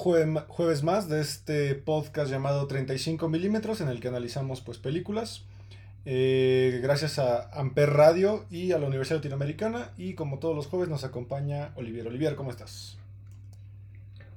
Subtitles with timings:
[0.00, 5.44] Jueves más de este podcast llamado 35 milímetros en el que analizamos pues películas.
[6.06, 10.88] Eh, gracias a Amper Radio y a la Universidad Latinoamericana y como todos los jueves
[10.88, 12.06] nos acompaña Olivier.
[12.06, 12.96] Olivier, ¿cómo estás?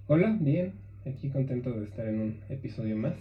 [0.07, 0.73] Hola, bien.
[1.05, 3.13] Aquí contento de estar en un episodio más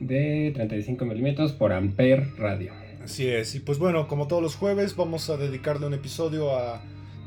[0.00, 2.72] de 35 milímetros por Amper Radio.
[3.04, 6.82] Así es, y pues bueno, como todos los jueves vamos a dedicarle un episodio a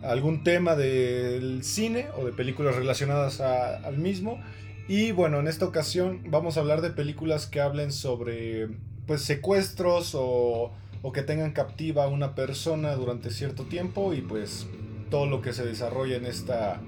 [0.06, 4.40] algún tema del cine o de películas relacionadas al mismo.
[4.88, 8.70] Y bueno, en esta ocasión vamos a hablar de películas que hablen sobre
[9.08, 14.68] pues secuestros o, o que tengan captiva a una persona durante cierto tiempo y pues
[15.10, 16.82] todo lo que se desarrolla en esta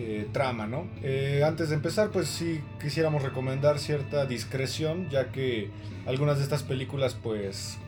[0.00, 0.86] eh, trama, ¿no?
[1.02, 5.70] Eh, antes de empezar, pues sí quisiéramos recomendar cierta discreción, ya que
[6.06, 7.78] algunas de estas películas pues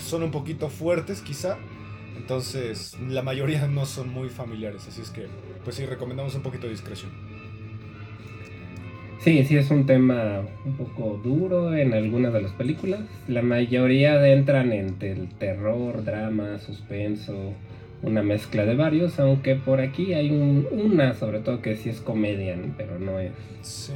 [0.00, 1.58] son un poquito fuertes quizá
[2.16, 5.26] entonces, la mayoría no son muy familiares, así es que,
[5.64, 7.10] pues sí, recomendamos un poquito de discreción.
[9.20, 13.02] Sí, sí es un tema un poco duro en algunas de las películas.
[13.28, 17.54] La mayoría entran entre el terror, drama, suspenso,
[18.02, 20.30] una mezcla de varios, aunque por aquí hay
[20.72, 23.30] una sobre todo que sí es comedia, pero no es.
[23.62, 23.92] Sí.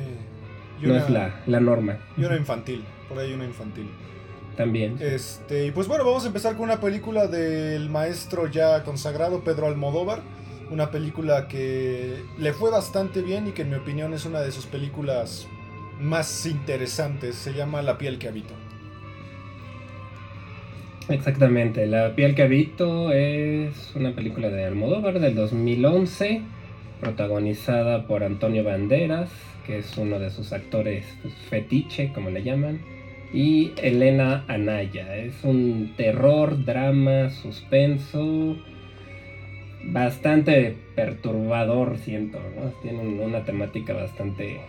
[0.81, 1.99] no es la, la norma.
[2.17, 3.89] Y una infantil, por ahí una infantil.
[4.57, 4.97] También.
[5.01, 9.67] Este, y pues bueno, vamos a empezar con una película del maestro ya consagrado, Pedro
[9.67, 10.23] Almodóvar.
[10.71, 14.51] Una película que le fue bastante bien y que en mi opinión es una de
[14.51, 15.47] sus películas
[16.01, 17.37] más interesantes.
[17.37, 18.55] Se llama La piel que habito.
[21.09, 26.43] Exactamente, La piel que habito es una película de Almodóvar del 2011,
[27.01, 29.31] protagonizada por Antonio Banderas,
[29.67, 31.07] que es uno de sus actores
[31.49, 32.96] fetiche, como le llaman
[33.33, 35.17] y Elena Anaya.
[35.17, 38.57] Es un terror, drama, suspenso,
[39.85, 42.39] bastante perturbador, siento,
[42.83, 44.61] Tiene una temática bastante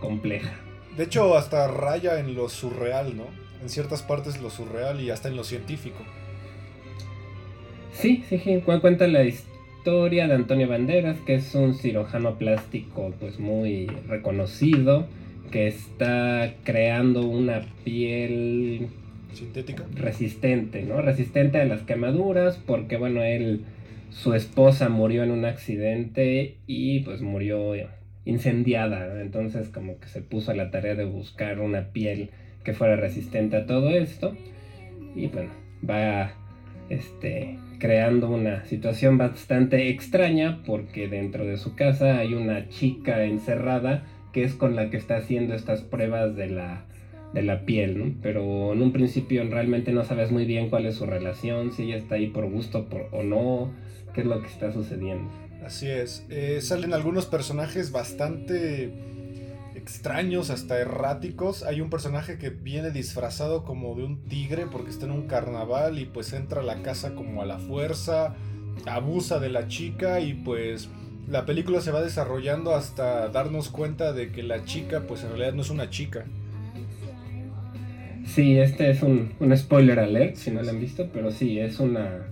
[0.00, 0.54] compleja.
[0.96, 3.26] De hecho, hasta raya en lo surreal, ¿no?
[3.62, 5.98] En ciertas partes lo surreal y hasta en lo científico.
[7.92, 8.60] Sí, sí, sí.
[8.60, 15.06] Cuenta la historia de Antonio Banderas, que es un cirujano plástico pues muy reconocido
[15.50, 18.88] que está creando una piel
[19.32, 19.84] sintética.
[19.94, 21.00] resistente, ¿no?
[21.00, 23.64] Resistente a las quemaduras porque bueno, él
[24.10, 27.74] su esposa murió en un accidente y pues murió
[28.24, 32.30] incendiada, entonces como que se puso a la tarea de buscar una piel
[32.64, 34.34] que fuera resistente a todo esto.
[35.14, 35.50] Y bueno,
[35.88, 36.32] va
[36.90, 44.04] este creando una situación bastante extraña porque dentro de su casa hay una chica encerrada
[44.32, 46.84] que es con la que está haciendo estas pruebas de la,
[47.32, 48.14] de la piel, ¿no?
[48.22, 51.96] Pero en un principio realmente no sabes muy bien cuál es su relación, si ella
[51.96, 53.72] está ahí por gusto o no,
[54.14, 55.30] qué es lo que está sucediendo.
[55.64, 58.92] Así es, eh, salen algunos personajes bastante
[59.74, 61.62] extraños, hasta erráticos.
[61.62, 65.98] Hay un personaje que viene disfrazado como de un tigre porque está en un carnaval
[65.98, 68.34] y pues entra a la casa como a la fuerza,
[68.86, 70.88] abusa de la chica y pues
[71.30, 75.52] la película se va desarrollando hasta darnos cuenta de que la chica, pues en realidad
[75.52, 76.24] no es una chica.
[78.26, 82.26] Sí, este es un, spoiler alert, si no lo han visto, pero sí, es una...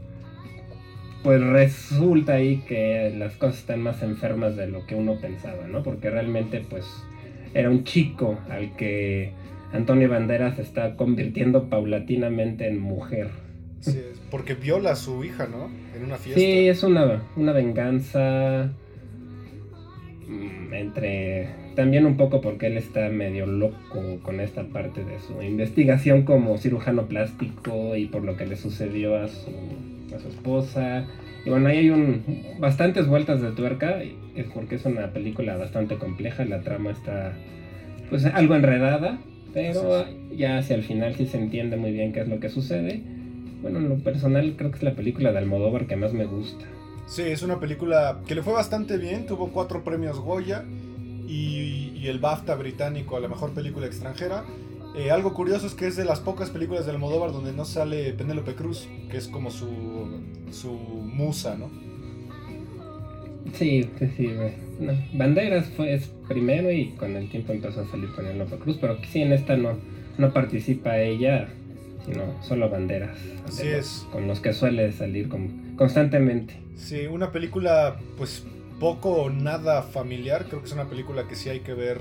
[1.22, 5.82] Pues resulta ahí que las cosas están más enfermas de lo que uno pensaba, ¿no?
[5.82, 6.84] Porque realmente, pues,
[7.52, 9.32] era un chico al que
[9.72, 13.30] Antonio Banderas está convirtiendo paulatinamente en mujer.
[13.80, 14.00] Sí,
[14.30, 15.68] porque viola a su hija, ¿no?
[15.96, 16.40] En una fiesta.
[16.40, 18.70] Sí, es una, una venganza
[20.80, 26.22] entre también un poco porque él está medio loco con esta parte de su investigación
[26.22, 29.50] como cirujano plástico y por lo que le sucedió a su,
[30.14, 31.04] a su esposa.
[31.44, 32.22] Y bueno, ahí hay un,
[32.58, 34.02] bastantes vueltas de tuerca,
[34.34, 37.34] es porque es una película bastante compleja, la trama está
[38.10, 39.18] pues algo enredada,
[39.52, 43.00] pero ya hacia el final sí se entiende muy bien qué es lo que sucede.
[43.62, 46.64] Bueno, en lo personal creo que es la película de Almodóvar que más me gusta.
[47.06, 50.64] Sí, es una película que le fue bastante bien, tuvo cuatro premios Goya
[51.28, 54.44] y, el BAFTA británico a la mejor película extranjera.
[54.96, 58.12] Eh, algo curioso es que es de las pocas películas de Almodóvar donde no sale
[58.12, 59.68] Penélope Cruz, que es como su,
[60.52, 61.68] su musa, ¿no?
[63.54, 64.30] Sí, sí, sí.
[65.14, 69.32] Banderas fue primero y con el tiempo empezó a salir Penélope Cruz, pero sí, en
[69.32, 69.76] esta no,
[70.18, 71.48] no participa ella,
[72.04, 73.18] sino solo Banderas.
[73.46, 74.06] Así es.
[74.12, 75.28] Con los que suele salir
[75.76, 76.58] constantemente.
[76.76, 78.44] Sí, una película pues
[78.78, 81.98] poco o nada familiar, creo que es una película que sí hay que ver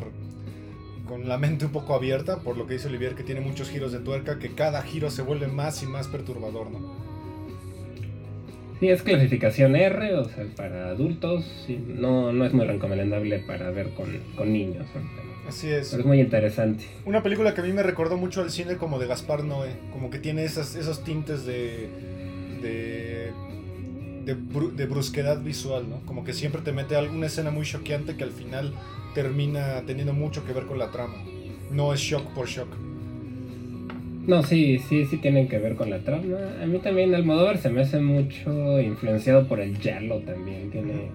[1.07, 3.91] con la mente un poco abierta, por lo que dice Olivier, que tiene muchos giros
[3.91, 7.05] de tuerca, que cada giro se vuelve más y más perturbador, ¿no?
[8.79, 11.45] Sí, es clasificación R, o sea, para adultos,
[11.87, 14.85] no, no es muy recomendable para ver con, niños.
[15.47, 15.89] Así es.
[15.89, 16.85] Pero es muy interesante.
[17.05, 20.09] Una película que a mí me recordó mucho al cine como de Gaspar Noé, como
[20.09, 21.89] que tiene esas, esos tintes de,
[22.61, 23.31] de,
[24.25, 25.99] de, brusquedad visual, ¿no?
[26.05, 28.73] Como que siempre te mete alguna escena muy choqueante que al final
[29.13, 31.15] termina teniendo mucho que ver con la trama.
[31.71, 32.69] No es shock por shock.
[34.27, 36.23] No, sí, sí, sí tienen que ver con la trama.
[36.61, 40.71] A mí también Almodóvar se me hace mucho influenciado por el Yalo también.
[40.71, 41.11] Tiene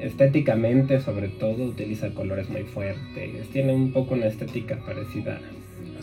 [0.00, 3.48] estéticamente, sobre todo, utiliza colores muy fuertes.
[3.52, 5.40] Tiene un poco una estética parecida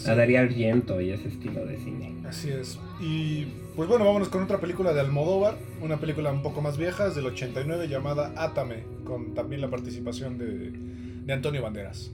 [0.07, 2.13] a Darío Argento y ese estilo de cine.
[2.27, 2.79] Así es.
[2.99, 3.45] Y
[3.75, 7.15] pues bueno, vámonos con otra película de Almodóvar, una película un poco más vieja, es
[7.15, 10.71] del 89, llamada Átame, con también la participación de,
[11.25, 12.11] de Antonio Banderas.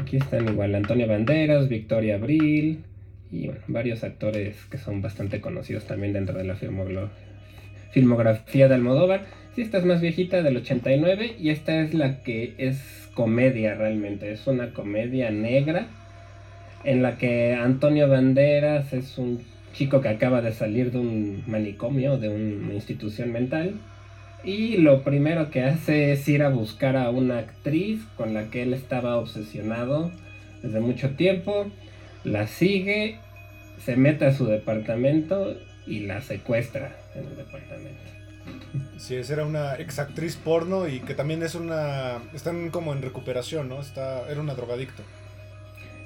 [0.00, 2.84] Aquí están igual Antonio Banderas, Victoria Abril,
[3.32, 6.56] y bueno, varios actores que son bastante conocidos también dentro de la
[7.92, 9.39] filmografía de Almodóvar.
[9.60, 14.46] Esta es más viejita, del 89, y esta es la que es comedia realmente, es
[14.46, 15.86] una comedia negra
[16.82, 22.16] en la que Antonio Banderas es un chico que acaba de salir de un manicomio,
[22.16, 23.74] de una institución mental,
[24.44, 28.62] y lo primero que hace es ir a buscar a una actriz con la que
[28.62, 30.10] él estaba obsesionado
[30.62, 31.70] desde mucho tiempo
[32.24, 33.18] la sigue,
[33.84, 35.54] se mete a su departamento
[35.86, 38.20] y la secuestra en el departamento.
[38.98, 42.18] Sí, esa era una exactriz porno y que también es una...
[42.34, 43.80] Están como en recuperación, ¿no?
[43.80, 45.02] Está, era una drogadicto.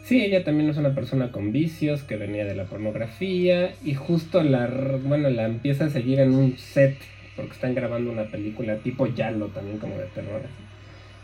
[0.05, 4.43] Sí, ella también es una persona con vicios que venía de la pornografía y justo
[4.43, 4.67] la,
[5.03, 6.97] bueno, la empieza a seguir en un set
[7.37, 10.43] porque están grabando una película tipo Yalo también como de terror.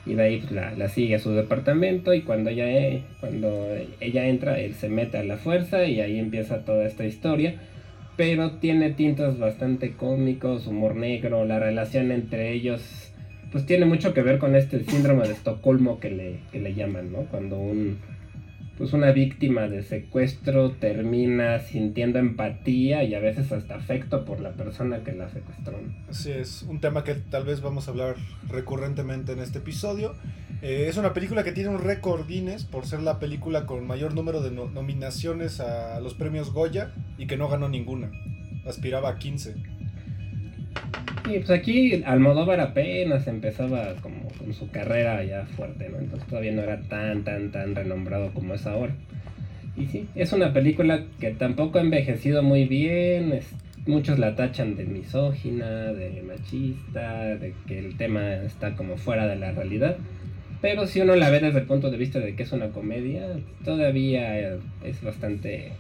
[0.07, 3.69] Y de ahí pues, la, sigue a su departamento y cuando ella, eh, cuando
[4.01, 7.61] ella entra, él se mete a la fuerza y ahí empieza toda esta historia.
[8.21, 13.11] Pero tiene tintos bastante cómicos, humor negro, la relación entre ellos,
[13.51, 17.13] pues tiene mucho que ver con este síndrome de Estocolmo que le, que le llaman,
[17.13, 17.21] ¿no?
[17.31, 17.97] Cuando un,
[18.81, 24.53] pues una víctima de secuestro termina sintiendo empatía y a veces hasta afecto por la
[24.53, 25.79] persona que la secuestró.
[26.09, 28.17] Así es, un tema que tal vez vamos a hablar
[28.49, 30.15] recurrentemente en este episodio.
[30.63, 34.15] Eh, es una película que tiene un récord Guinness por ser la película con mayor
[34.15, 38.11] número de nominaciones a los premios Goya y que no ganó ninguna.
[38.65, 39.57] Aspiraba a 15.
[41.29, 45.99] Y pues aquí Almodóvar apenas empezaba como con su carrera ya fuerte, ¿no?
[45.99, 48.95] Entonces todavía no era tan, tan, tan renombrado como es ahora.
[49.77, 53.41] Y sí, es una película que tampoco ha envejecido muy bien,
[53.87, 59.37] muchos la tachan de misógina, de machista, de que el tema está como fuera de
[59.37, 59.97] la realidad.
[60.61, 63.27] Pero si uno la ve desde el punto de vista de que es una comedia,
[63.65, 65.73] todavía es bastante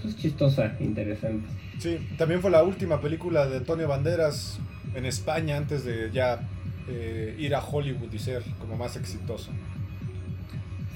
[0.00, 1.48] pues, chistosa, interesante.
[1.78, 4.58] Sí, también fue la última película de Antonio Banderas
[4.94, 6.40] en España antes de ya
[6.88, 9.50] eh, ir a Hollywood y ser como más exitoso.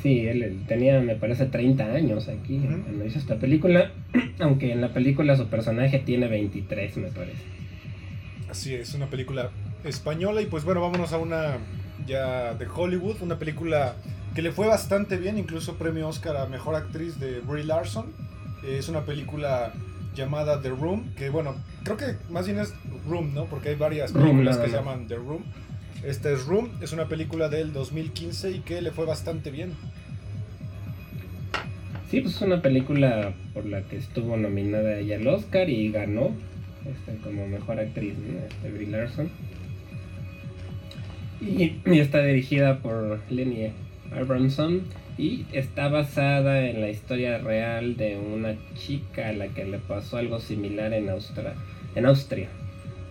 [0.03, 3.93] Sí, él, tenía, me parece, 30 años aquí cuando hizo esta película,
[4.41, 7.43] aunque en la película su personaje tiene 23, me parece.
[8.51, 9.51] Así es, una película
[9.85, 11.59] española y pues bueno, vámonos a una
[12.07, 13.95] ya de Hollywood, una película
[14.35, 18.07] que le fue bastante bien, incluso premio Oscar a Mejor Actriz de Brie Larson.
[18.67, 19.73] Es una película
[20.15, 22.75] llamada The Room, que bueno, creo que más bien es
[23.09, 23.47] Room, ¿no?
[23.47, 25.43] Porque hay varias películas que se llaman The Room.
[26.05, 29.73] Esta es Room, es una película del 2015 y que le fue bastante bien.
[32.11, 36.33] Sí, pues es una película por la que estuvo nominada ella al Oscar y ganó
[36.85, 38.39] este, como mejor actriz, ¿no?
[38.39, 39.31] Este, Brie Larson.
[41.41, 43.73] Y, y, está dirigida por Lenny
[44.15, 44.83] Abramson
[45.23, 50.17] y está basada en la historia real de una chica a la que le pasó
[50.17, 51.55] algo similar en, Austria,
[51.95, 52.49] en Austria,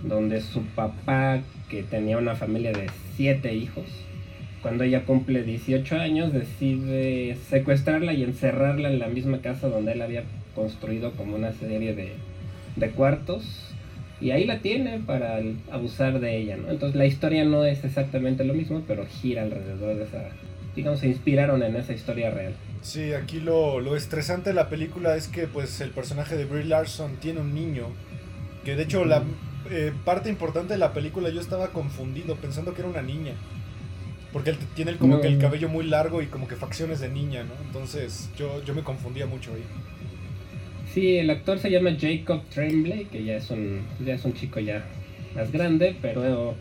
[0.04, 1.40] donde su papá,
[1.70, 3.86] que tenía una familia de siete hijos,
[4.62, 10.02] cuando ella cumple 18 años decide secuestrarla y encerrarla en la misma casa donde él
[10.02, 12.12] había construido como una serie de,
[12.76, 13.72] de cuartos
[14.20, 15.40] y ahí la tiene para
[15.72, 16.70] abusar de ella, ¿no?
[16.70, 20.30] Entonces la historia no es exactamente lo mismo, pero gira alrededor de esa,
[20.76, 22.54] digamos, se inspiraron en esa historia real.
[22.82, 26.66] Sí, aquí lo, lo estresante de la película es que pues el personaje de Brie
[26.66, 27.88] Larson tiene un niño,
[28.66, 29.24] que de hecho la
[29.70, 33.34] eh, parte importante de la película yo estaba confundido pensando que era una niña.
[34.34, 37.44] Porque él tiene como que el cabello muy largo y como que facciones de niña,
[37.44, 37.52] ¿no?
[37.66, 39.64] Entonces yo, yo me confundía mucho ahí.
[40.94, 44.62] Sí, el actor se llama Jacob Tremblay, que ya es un, ya es un chico
[44.62, 44.86] ya
[45.36, 46.56] más grande, pero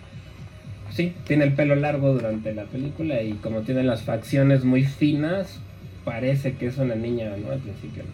[0.90, 5.60] sí, tiene el pelo largo durante la película y como tiene las facciones muy finas,
[6.04, 7.52] parece que es una niña, ¿no?
[7.52, 8.04] Al principio.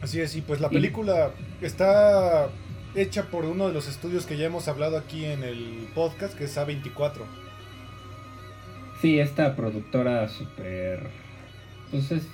[0.00, 2.48] Así es, y pues la película está
[2.94, 6.44] hecha por uno de los estudios que ya hemos hablado aquí en el podcast, que
[6.44, 7.22] es A24.
[9.00, 11.08] Sí, esta productora súper...
[11.90, 12.26] Pues es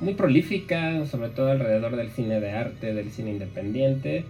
[0.00, 4.24] muy prolífica, sobre todo alrededor del cine de arte, del cine independiente,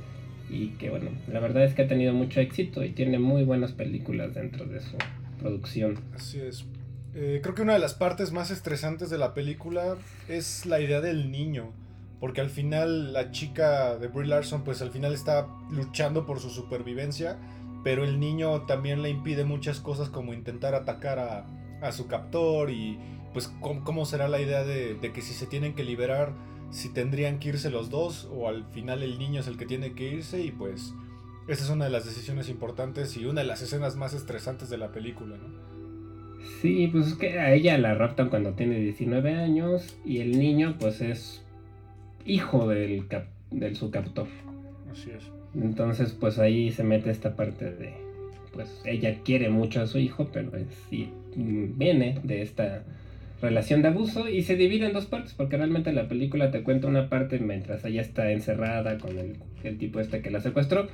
[0.55, 3.73] y que bueno, la verdad es que ha tenido mucho éxito y tiene muy buenas
[3.73, 4.97] películas dentro de su
[5.41, 5.99] producción.
[6.15, 6.65] Así es.
[7.15, 9.97] Eh, creo que una de las partes más estresantes de la película
[10.29, 11.73] es la idea del niño,
[12.21, 16.51] porque al final la chica de Brie Larson pues al final está luchando por su
[16.51, 17.39] supervivencia,
[17.85, 21.47] pero el niño también le impide muchas cosas como intentar atacar a,
[21.83, 22.99] a su captor y
[23.35, 26.33] pues cómo, será la idea de, que si se tienen que liberar,
[26.75, 29.93] si tendrían que irse los dos o al final el niño es el que tiene
[29.93, 30.93] que irse y pues
[31.47, 34.79] esa es una de las decisiones importantes y una de las escenas más estresantes de
[34.79, 35.65] la película, ¿no?
[36.61, 40.75] Sí, pues es que a ella la raptan cuando tiene 19 años y el niño
[40.81, 41.45] pues es
[42.27, 43.07] hijo del,
[43.53, 44.27] del su captor.
[44.91, 45.31] Así es.
[45.55, 47.95] Entonces pues ahí se mete esta parte de
[48.53, 50.51] pues ella quiere mucho a su hijo, pero
[50.91, 52.83] sí viene de esta
[53.45, 56.89] relación de abuso y se divide en dos partes porque realmente la película te cuenta
[56.89, 60.89] una parte mientras ella está encerrada con el, tipo este que la secuestró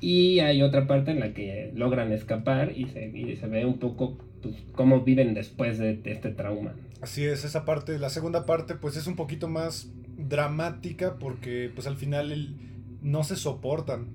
[0.00, 4.18] y hay otra parte en la que logran escapar y se, se ve un poco
[4.42, 6.74] pues, cómo viven después de, este trauma.
[7.00, 11.86] Así es, esa parte, la segunda parte pues es un poquito más dramática porque pues
[11.86, 12.56] al final
[13.02, 14.08] no se soportan.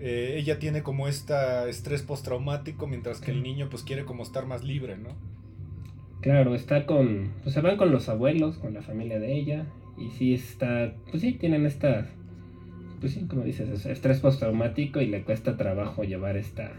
[0.00, 1.34] Eh, ella tiene como este
[1.68, 5.16] estrés postraumático mientras que el niño pues quiere como estar más libre, ¿no?
[6.20, 7.32] Claro, está con.
[7.42, 9.66] Pues se van con los abuelos, con la familia de ella.
[9.96, 10.92] Y sí está.
[11.10, 12.06] Pues sí, tienen esta.
[13.00, 16.72] Pues sí, como dices, estrés postraumático y le cuesta trabajo llevar esta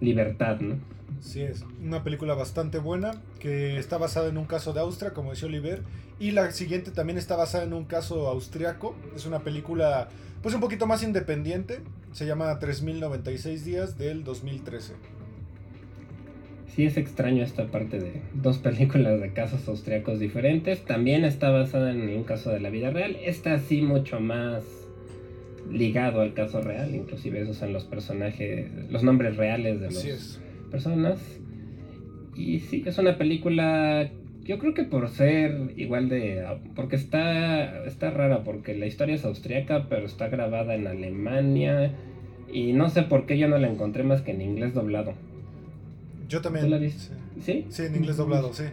[0.00, 0.76] libertad, ¿no?
[1.20, 5.30] Sí, es una película bastante buena que está basada en un caso de Austria, como
[5.30, 5.82] decía Oliver.
[6.18, 8.96] Y la siguiente también está basada en un caso austriaco.
[9.14, 10.08] Es una película,
[10.42, 11.80] pues un poquito más independiente.
[12.10, 14.94] Se llama 3096 días del 2013
[16.74, 20.84] sí es extraño esta parte de dos películas de casos austriacos diferentes.
[20.84, 23.16] También está basada en un caso de la vida real.
[23.22, 24.64] Esta sí mucho más
[25.70, 31.20] ligado al caso real, inclusive esos son los personajes, los nombres reales de las personas.
[32.34, 34.10] Y sí, es una película,
[34.42, 39.24] yo creo que por ser igual de, porque está, está rara, porque la historia es
[39.24, 41.92] austriaca, pero está grabada en Alemania.
[42.50, 45.14] Y no sé por qué yo no la encontré más que en inglés doblado.
[46.32, 46.70] Yo también.
[46.70, 47.14] la viste?
[47.42, 47.66] ¿Sí?
[47.68, 48.64] Sí, en inglés doblado, sí.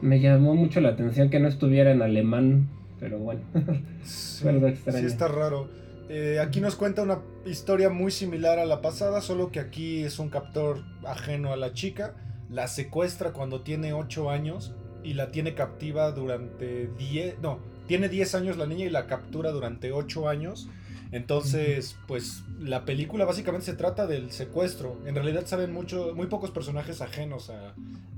[0.00, 2.68] Me llamó mucho la atención que no estuviera en alemán,
[3.00, 3.40] pero bueno.
[4.04, 4.46] sí,
[4.92, 5.68] sí, está raro.
[6.08, 10.20] Eh, aquí nos cuenta una historia muy similar a la pasada, solo que aquí es
[10.20, 12.14] un captor ajeno a la chica.
[12.48, 17.40] La secuestra cuando tiene 8 años y la tiene captiva durante 10...
[17.42, 17.58] No,
[17.88, 20.68] tiene 10 años la niña y la captura durante 8 años
[21.14, 24.98] entonces, pues la película básicamente se trata del secuestro.
[25.06, 27.72] En realidad saben mucho, muy pocos personajes ajenos a,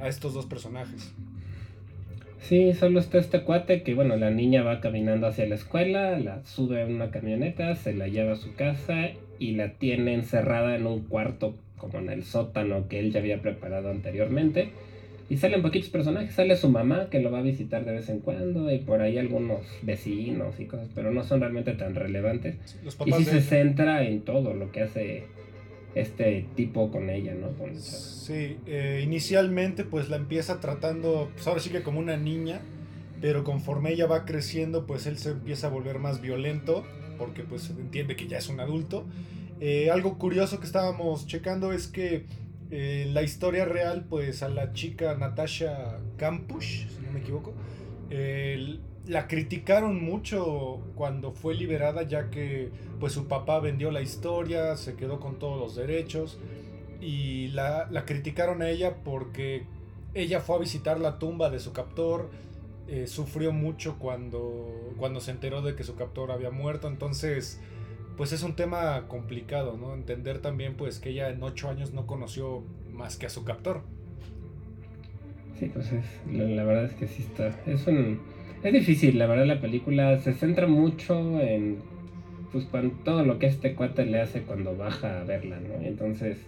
[0.08, 1.12] estos dos personajes.
[2.40, 6.42] Sí, solo está este cuate que, bueno, la niña va caminando hacia la escuela, la
[6.46, 10.86] sube a una camioneta, se la lleva a su casa y la tiene encerrada en
[10.86, 14.70] un cuarto como en el sótano que él ya había preparado anteriormente.
[15.28, 18.20] Y salen poquitos personajes, sale su mamá que lo va a visitar de vez en
[18.20, 22.56] cuando y por ahí algunos vecinos y cosas, pero no son realmente tan relevantes.
[23.04, 25.24] y sí se centra en todo lo que hace
[25.96, 27.48] este tipo con ella, ¿no?
[27.74, 32.60] sí, eh, inicialmente pues la empieza tratando, pues ahora sí que como una niña,
[33.20, 36.84] pero conforme ella va creciendo pues él se empieza a volver más violento
[37.16, 39.06] porque pues entiende que ya es un adulto.
[39.58, 42.26] Eh, algo curioso que estábamos checando es que
[42.70, 47.54] eh, la historia real, pues a la chica Natasha Kampusch, si no me equivoco,
[49.06, 54.96] la criticaron mucho cuando fue liberada, ya que pues su papá vendió la historia, se
[54.96, 56.38] quedó con todos los derechos
[57.00, 59.64] y la, criticaron a ella porque
[60.14, 62.30] ella fue a visitar la tumba de su captor,
[62.88, 67.60] eh, sufrió mucho cuando, cuando se enteró de que su captor había muerto, entonces
[68.16, 69.94] pues es un tema complicado, ¿no?
[69.94, 73.82] Entender también pues que ella en ocho años no conoció más que a su captor.
[75.58, 77.48] Sí, pues es, la, verdad es que sí está.
[77.66, 78.20] Es un.
[78.62, 81.78] Es difícil, la verdad, la película se centra mucho en.
[82.52, 82.66] Pues
[83.04, 85.84] todo lo que este cuate le hace cuando baja a verla, ¿no?
[85.84, 86.38] Entonces.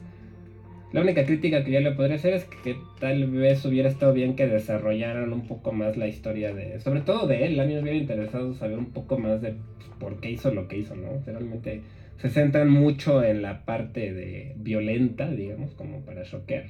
[0.92, 4.36] La única crítica que yo le podría hacer es que, tal vez hubiera estado bien
[4.36, 6.80] que desarrollaran un poco más la historia de.
[6.80, 7.60] Sobre todo de él.
[7.60, 10.68] A mí me hubiera interesado saber un poco más de pues, por qué hizo lo
[10.68, 11.22] que hizo, ¿no?
[11.26, 11.82] realmente
[12.16, 16.64] se centran mucho en la parte de violenta, digamos, como para choquear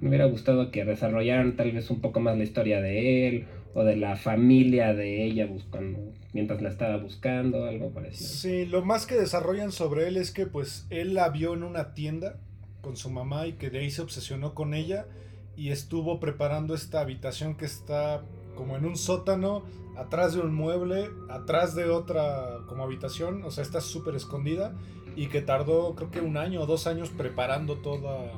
[0.00, 3.84] me hubiera gustado que desarrollaran tal vez un poco más la historia de él o
[3.84, 8.28] de la familia de ella buscando mientras la estaba buscando, algo parecido.
[8.28, 11.94] Sí, lo más que desarrollan sobre él es que pues él la vio en una
[11.94, 12.38] tienda
[12.80, 15.06] con su mamá y que de ahí se obsesionó con ella
[15.56, 18.22] y estuvo preparando esta habitación que está
[18.54, 19.62] como en un sótano,
[19.96, 24.74] atrás de un mueble, atrás de otra como habitación, o sea, está súper escondida
[25.16, 28.32] y que tardó creo que un año o dos años preparando toda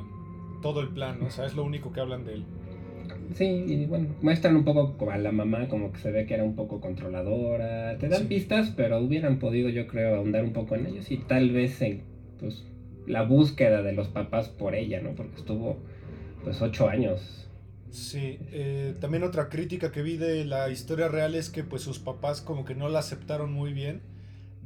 [0.62, 1.26] todo el plan, ¿no?
[1.26, 2.44] O sea, es lo único que hablan de él.
[3.34, 6.44] Sí, y bueno, muestran un poco a la mamá, como que se ve que era
[6.44, 7.96] un poco controladora.
[7.98, 11.50] Te dan pistas, pero hubieran podido, yo creo, ahondar un poco en ellos y tal
[11.50, 12.02] vez en
[12.40, 12.64] pues,
[13.06, 15.14] la búsqueda de los papás por ella, ¿no?
[15.14, 15.78] Porque estuvo,
[16.44, 17.48] pues, ocho años.
[17.90, 21.98] Sí, eh, también otra crítica que vi de la historia real es que, pues, sus
[21.98, 24.00] papás como que no la aceptaron muy bien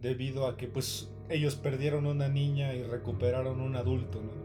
[0.01, 4.45] debido a que, pues, ellos perdieron una niña y recuperaron un adulto, ¿no?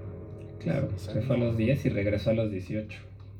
[0.59, 2.99] Claro, se fue a los 10 y regresó a los 18.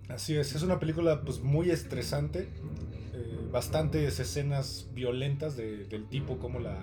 [0.10, 2.48] Así es, es una película pues muy estresante,
[3.14, 6.78] eh, bastantes escenas violentas de, del tipo como la,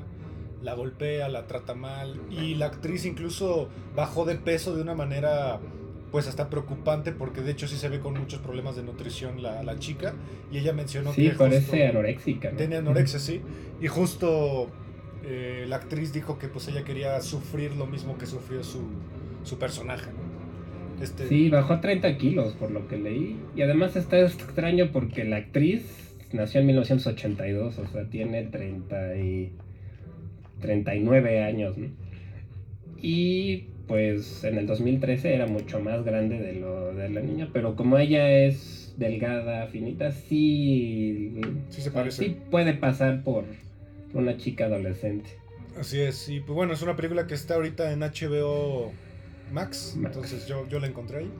[0.67, 5.61] la golpea, la trata mal y la actriz incluso bajó de peso de una manera
[6.11, 9.63] pues hasta preocupante porque de hecho sí se ve con muchos problemas de nutrición la,
[9.63, 10.15] la chica
[10.51, 12.51] y ella mencionó sí, que parece anoréxica.
[12.51, 12.57] ¿no?
[12.57, 13.43] Tenía anorexia, sí,
[13.81, 14.69] y justo
[15.25, 18.83] eh, la actriz dijo que pues ella quería sufrir lo mismo que sufrió su,
[19.45, 20.11] su personaje.
[20.11, 21.03] ¿no?
[21.03, 21.29] Este...
[21.29, 23.39] Sí, bajó 30 kilos por lo que leí.
[23.55, 25.85] Y además está extraño porque la actriz
[26.33, 29.53] nació en 1982, o sea, tiene 30 y
[30.61, 31.77] 39 años.
[31.77, 31.89] ¿no?
[33.01, 37.77] Y pues en el 2013 era mucho más grande de lo de la niña, pero
[37.77, 42.25] como ella es delgada, finita, sí, sí, se parece.
[42.25, 43.45] sí puede pasar por
[44.15, 45.31] una chica adolescente.
[45.79, 48.93] Así es, y pues bueno, es una película que está ahorita en HBO
[49.53, 49.95] Max.
[49.97, 51.31] Entonces yo, yo la encontré ahí.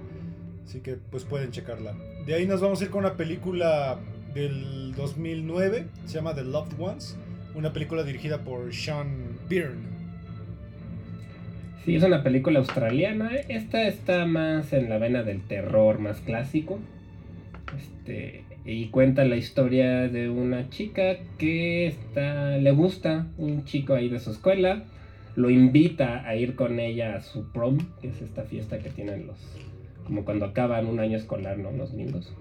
[0.65, 1.95] Así que pues pueden checarla.
[2.27, 3.99] De ahí nos vamos a ir con una película
[4.35, 5.87] del 2009.
[6.05, 7.17] Se llama The Loved Ones.
[7.57, 9.83] Una película dirigida por Sean Byrne.
[11.85, 13.35] Sí, es una película australiana.
[13.49, 16.79] Esta está más en la vena del terror más clásico.
[17.77, 24.09] Este, y cuenta la historia de una chica que está, le gusta un chico ahí
[24.09, 24.85] de su escuela
[25.37, 29.27] lo invita a ir con ella a su prom, que es esta fiesta que tienen
[29.27, 29.37] los,
[30.05, 31.71] como cuando acaban un año escolar, ¿no?
[31.71, 32.35] Los gringos.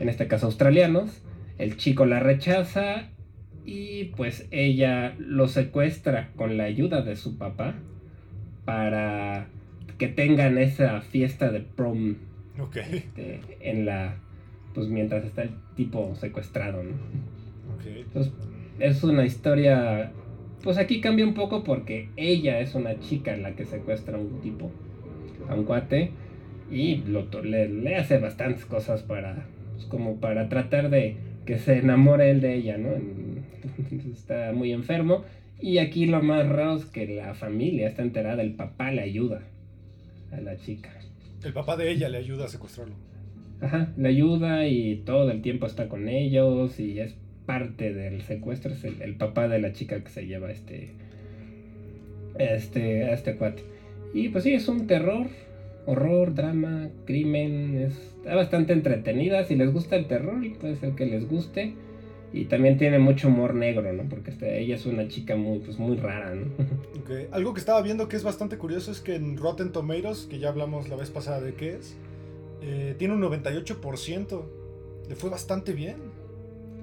[0.00, 1.22] En este caso australianos.
[1.58, 3.08] El chico la rechaza
[3.68, 7.74] y pues ella lo secuestra con la ayuda de su papá
[8.64, 9.48] para
[9.98, 12.16] que tengan esa fiesta de prom.
[12.58, 12.76] Ok.
[12.76, 14.16] Este, en la,
[14.74, 16.92] pues mientras está el tipo secuestrado, ¿no?
[17.84, 18.32] Entonces,
[18.78, 20.12] es una historia
[20.62, 24.40] pues aquí cambia un poco porque ella es una chica la que secuestra a un
[24.40, 24.70] tipo,
[25.48, 26.10] a un cuate,
[26.70, 32.30] y lo, le, hace bastantes cosas para, pues como para tratar de que se enamore
[32.30, 32.90] él de ella, ¿no?
[34.12, 35.24] Está muy enfermo.
[35.60, 39.42] Y aquí lo más raro es que la familia está enterada, el papá le ayuda
[40.30, 40.90] a la chica.
[41.42, 42.94] El papá de ella le ayuda a secuestrarlo.
[43.60, 48.72] Ajá, le ayuda y todo el tiempo está con ellos y es parte del secuestro
[48.72, 50.90] es el, papá de la chica que se lleva este,
[52.38, 53.64] este, a este cuate.
[54.14, 55.28] Y pues sí, es un terror,
[55.86, 59.44] horror, drama, crimen, está bastante entretenida.
[59.44, 61.74] Si les gusta el terror, puede ser que les guste.
[62.32, 64.02] Y también tiene mucho humor negro, ¿no?
[64.08, 66.46] Porque ella es una chica muy, pues, muy rara, ¿no?
[67.32, 70.50] Algo que estaba viendo que es bastante curioso es que en Rotten Tomatoes, que ya
[70.50, 71.96] hablamos la vez pasada de qué es,
[72.60, 74.42] eh, tiene un 98%.
[75.08, 75.96] Le fue bastante bien.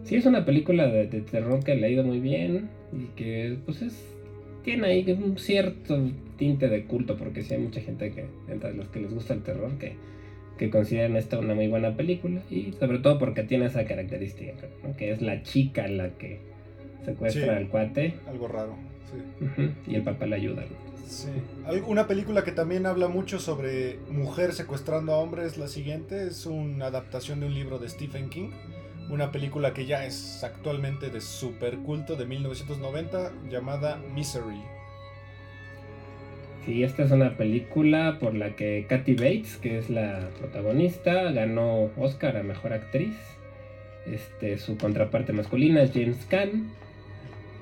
[0.03, 3.81] Sí, es una película de, terror que le ha ido muy bien y que pues
[3.81, 4.15] es
[4.63, 8.87] tiene ahí un cierto tinte de culto porque sí hay mucha gente que entre los
[8.89, 9.95] que les gusta el terror que,
[10.57, 14.53] que consideran esta una muy buena película y sobre todo porque tiene esa característica
[14.97, 16.39] que es la chica la que
[17.03, 18.15] secuestra al cuate.
[18.27, 18.75] Algo raro
[19.11, 19.71] sí.
[19.87, 20.63] y el papá le ayuda
[21.07, 21.29] sí.
[21.87, 26.45] Una película que también habla mucho sobre mujer secuestrando a hombres es la siguiente es
[26.45, 28.49] una adaptación de un libro de Stephen King
[29.09, 34.61] una película que ya es actualmente de super culto de 1990 llamada Misery.
[36.65, 41.91] Sí, esta es una película por la que Kathy Bates, que es la protagonista, ganó
[41.95, 43.15] Oscar a Mejor Actriz.
[44.11, 46.71] Este, su contraparte masculina es James Caan.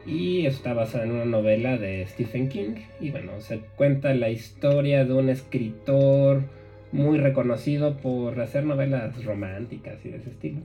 [0.06, 2.76] Y está basada en una novela de Stephen King.
[3.02, 6.44] Y bueno, se cuenta la historia de un escritor
[6.94, 10.62] muy reconocido por hacer novelas románticas y de ese estilo.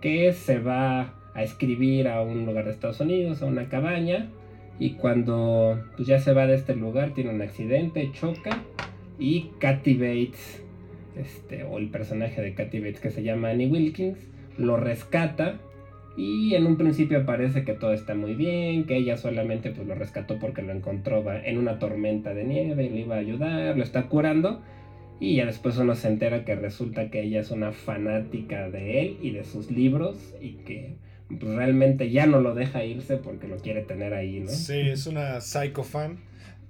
[0.00, 4.30] Que se va a escribir a un lugar de Estados Unidos, a una cabaña
[4.78, 8.62] y cuando pues, ya se va de este lugar, tiene un accidente, choca.
[9.18, 10.62] Y Kathy Bates,
[11.16, 14.18] este, o el personaje de Kathy Bates que se llama Annie Wilkins,
[14.56, 15.58] lo rescata.
[16.16, 19.94] Y en un principio parece que todo está muy bien, que ella solamente pues, lo
[19.94, 24.06] rescató porque lo encontró en una tormenta de nieve, le iba a ayudar, lo está
[24.06, 24.62] curando.
[25.20, 29.16] Y ya después uno se entera que resulta que ella es una fanática de él
[29.20, 30.94] y de sus libros y que
[31.28, 34.50] pues realmente ya no lo deja irse porque lo quiere tener ahí, ¿no?
[34.50, 36.18] Sí, es una psycho fan.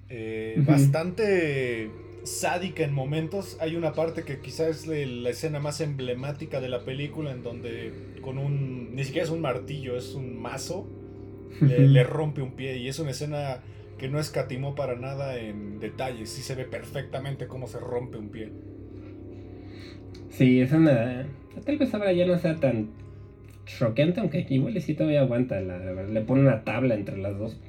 [0.09, 1.89] Eh, bastante
[2.23, 3.57] sádica en momentos.
[3.61, 7.93] Hay una parte que quizás es la escena más emblemática de la película en donde
[8.21, 8.95] con un...
[8.95, 10.87] ni siquiera es un martillo, es un mazo.
[11.61, 13.61] Le, le rompe un pie y es una escena
[13.97, 16.29] que no escatimó para nada en detalles.
[16.29, 18.51] Sí se ve perfectamente cómo se rompe un pie.
[20.31, 21.27] Sí, es una...
[21.65, 22.89] Tal vez ahora ya no sea tan
[23.77, 25.59] choqueante, aunque igual sí todavía aguanta.
[25.61, 27.59] La, le pone una tabla entre las dos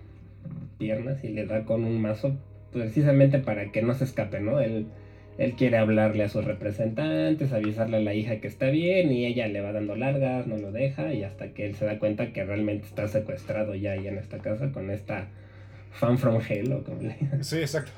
[0.78, 2.36] piernas y le da con un mazo
[2.72, 4.60] precisamente para que no se escape, ¿no?
[4.60, 4.86] Él,
[5.38, 9.48] él quiere hablarle a sus representantes, avisarle a la hija que está bien y ella
[9.48, 12.44] le va dando largas, no lo deja y hasta que él se da cuenta que
[12.44, 15.28] realmente está secuestrado ya ahí en esta casa con esta
[15.92, 17.92] fan from hell o como le Sí, exacto.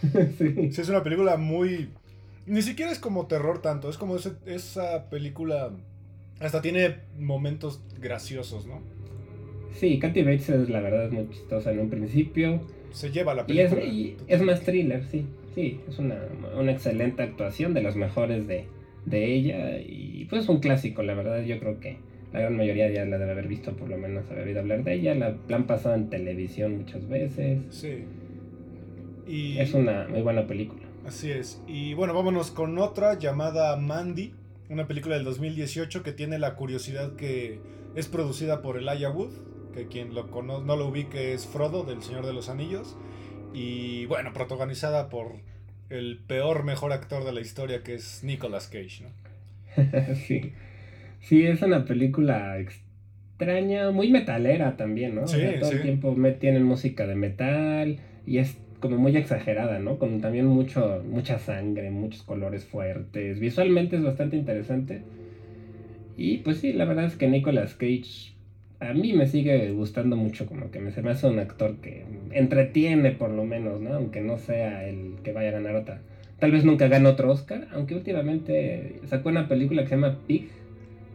[0.38, 0.70] sí.
[0.72, 0.80] sí.
[0.80, 1.90] es una película muy...
[2.46, 5.70] Ni siquiera es como terror tanto, es como esa película
[6.40, 8.80] hasta tiene momentos graciosos, ¿no?
[9.72, 12.60] Sí, Katy Bates es la verdad es muy chistosa en un principio.
[12.92, 13.84] Se lleva la película.
[13.84, 15.26] Y es, más thriller, sí.
[15.54, 16.16] Sí, es una,
[16.70, 18.66] excelente actuación de las mejores de,
[19.10, 19.78] ella.
[19.80, 21.42] Y pues un clásico, la verdad.
[21.42, 21.98] Yo creo que
[22.32, 24.94] la gran mayoría ya la debe haber visto, por lo menos haber oído hablar de
[24.94, 25.14] ella.
[25.14, 27.60] La, la han pasado en televisión muchas veces.
[27.70, 28.04] Sí.
[29.26, 29.58] Y...
[29.58, 30.82] Es una muy buena película.
[31.06, 31.62] Así es.
[31.66, 34.32] Y bueno, vámonos con otra llamada Mandy
[34.68, 37.60] una película del 2018 que tiene la curiosidad que
[37.94, 39.32] es producida por Elijah Wood,
[39.72, 42.96] que quien lo no lo ubique es Frodo del Señor de los Anillos,
[43.52, 45.36] y bueno, protagonizada por
[45.90, 50.14] el peor mejor actor de la historia que es Nicolas Cage, ¿no?
[50.26, 50.52] sí.
[51.20, 55.26] Sí, es una película extraña, muy metalera también, ¿no?
[55.26, 59.98] Sí, todo el tiempo tienen música de metal y es como muy exagerada, ¿no?
[59.98, 63.40] Con también mucho, mucha sangre, muchos colores fuertes.
[63.40, 65.02] Visualmente es bastante interesante.
[66.16, 68.38] Y pues sí, la verdad es que Nicolas Cage
[68.80, 72.04] a mí me sigue gustando mucho, como que me, se me hace un actor que
[72.30, 73.94] entretiene por lo menos, ¿no?
[73.94, 76.00] Aunque no sea el que vaya a ganar otra.
[76.38, 80.48] Tal vez nunca gane otro Oscar, aunque últimamente sacó una película que se llama Pig,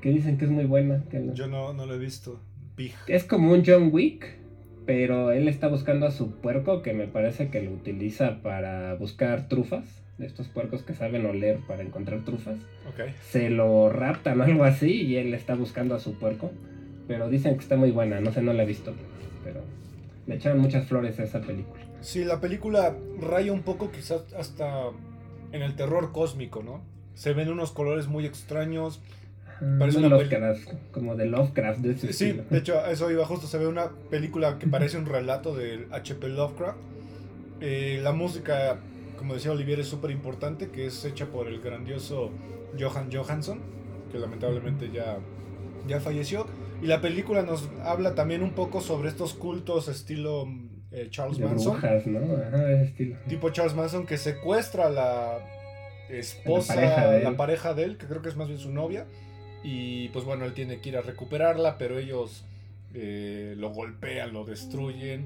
[0.02, 1.04] que dicen que es muy buena.
[1.34, 2.42] Yo no, no lo he visto.
[2.76, 2.94] Pig.
[3.08, 4.26] Es como un John Wick,
[4.86, 9.48] pero él está buscando a su puerco que me parece que lo utiliza para buscar
[9.48, 12.58] trufas, de estos puercos que saben oler para encontrar trufas.
[12.94, 13.14] Okay.
[13.24, 16.52] Se lo raptan o algo así y él está buscando a su puerco,
[17.08, 18.94] pero dicen que está muy buena, no sé, no la he visto,
[19.44, 19.62] pero
[20.28, 21.84] le echaron muchas flores a esa película.
[22.02, 24.90] Sí, la película raya un poco quizás hasta
[25.52, 26.82] en el terror cósmico, ¿no?
[27.14, 29.02] Se ven unos colores muy extraños,
[29.80, 31.80] Parece una Lovecraft, como de Lovecraft.
[31.80, 33.48] De sí, de hecho, eso iba justo.
[33.48, 36.30] Se ve una película que parece un relato de H.P.
[36.30, 36.78] Lovecraft.
[37.62, 38.78] Eh, la música,
[39.18, 42.32] como decía Olivier, es súper importante, que es hecha por el grandioso
[42.80, 43.60] Johan Johansson,
[44.12, 45.18] que lamentablemente ya,
[45.88, 46.46] ya falleció.
[46.82, 50.48] Y la película nos habla también un poco sobre estos cultos estilo
[50.92, 51.80] eh, Charles Manson.
[51.82, 52.68] ¿no?
[52.68, 53.18] estilo.
[53.30, 55.38] Tipo Charles Manson que secuestra a la
[56.10, 59.06] esposa, la la pareja de él, que creo que es más bien su novia
[59.64, 62.44] y pues bueno, él tiene que ir a recuperarla, pero ellos
[62.94, 65.26] eh, lo golpean, lo destruyen.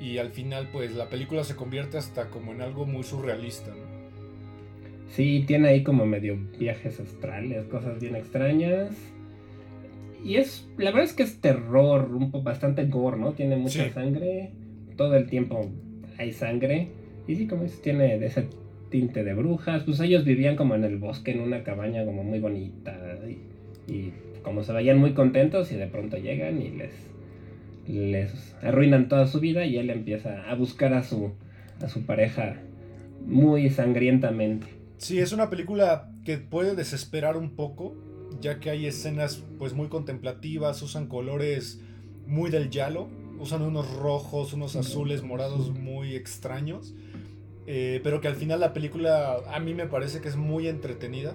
[0.00, 3.70] Y al final pues la película se convierte hasta como en algo muy surrealista.
[3.70, 3.98] ¿no?
[5.10, 8.90] Sí, tiene ahí como medio viajes astrales, cosas bien extrañas.
[10.24, 13.32] Y es, la verdad es que es terror, un poco bastante gore, ¿no?
[13.32, 14.50] Tiene mucha sangre,
[14.96, 15.70] todo el tiempo
[16.18, 16.88] hay sangre.
[17.26, 18.48] Y sí, como dices, tiene ese
[18.90, 19.84] tinte de brujas.
[19.84, 22.98] Pues ellos vivían como en el bosque, en una cabaña como muy bonita.
[23.28, 23.38] Y
[23.88, 26.92] y como se vayan muy contentos y de pronto llegan y les,
[27.88, 31.32] les arruinan toda su vida y él empieza a buscar a su,
[31.82, 32.56] a su pareja
[33.26, 34.66] muy sangrientamente.
[34.98, 37.96] Sí, es una película que puede desesperar un poco,
[38.40, 41.80] ya que hay escenas pues muy contemplativas, usan colores
[42.26, 46.94] muy del yalo, usan unos rojos, unos azules, morados muy extraños.
[47.70, 51.34] eh, pero que al final la película a mí me parece que es muy entretenida,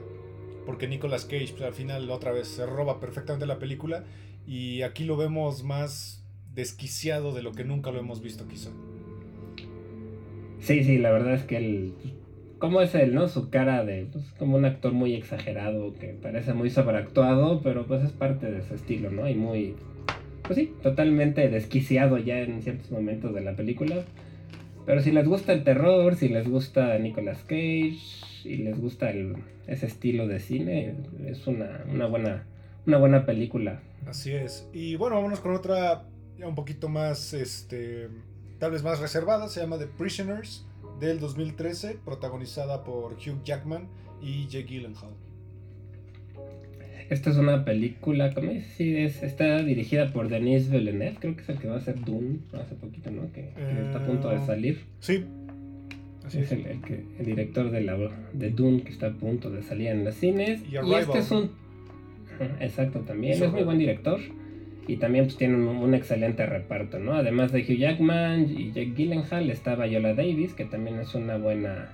[0.65, 4.03] porque Nicolas Cage pues, al final otra vez se roba perfectamente la película
[4.45, 6.23] y aquí lo vemos más
[6.53, 8.69] desquiciado de lo que nunca lo hemos visto quizá.
[10.59, 11.93] Sí, sí, la verdad es que él,
[12.59, 13.27] ¿cómo es él, no?
[13.27, 18.03] Su cara de, pues, como un actor muy exagerado, que parece muy sobreactuado, pero pues
[18.03, 19.27] es parte de su estilo, ¿no?
[19.27, 19.75] Y muy,
[20.43, 24.05] pues sí, totalmente desquiciado ya en ciertos momentos de la película.
[24.85, 27.99] Pero si les gusta el terror, si les gusta Nicolas Cage
[28.43, 29.11] y les gusta
[29.67, 32.45] ese estilo de cine, es una, una, buena,
[32.85, 33.81] una buena película.
[34.05, 34.67] Así es.
[34.73, 36.03] Y bueno, vámonos con otra
[36.37, 38.09] ya un poquito más, este,
[38.59, 40.65] tal vez más reservada, se llama The Prisoners
[40.99, 43.87] del 2013, protagonizada por Hugh Jackman
[44.21, 45.13] y Jake Gyllenhaal.
[47.13, 48.65] Esta es una película, ¿cómo es?
[48.75, 52.39] Sí, está dirigida por Denis Villeneuve, creo que es el que va a hacer Dune
[52.53, 53.31] hace poquito, ¿no?
[53.31, 53.49] Que,
[53.85, 54.79] está a punto de eh, salir.
[54.99, 55.23] Sí.
[56.25, 57.95] Así es, El, que, el director de, la,
[58.33, 60.63] de Dune que está a punto de salir en las cines.
[60.67, 61.51] Y, este es un...
[62.59, 63.43] Exacto, también.
[63.43, 64.19] Es muy buen director.
[64.87, 67.13] Y también pues, tiene un, excelente reparto, ¿no?
[67.13, 71.91] Además de Hugh Jackman y Jake Gyllenhaal, está Viola Davis, que también es una buena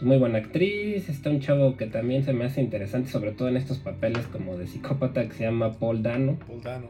[0.00, 3.56] muy buena actriz, está un chavo que también se me hace interesante, sobre todo en
[3.56, 6.38] estos papeles como de psicópata que se llama Paul Dano.
[6.46, 6.86] Paul Dano.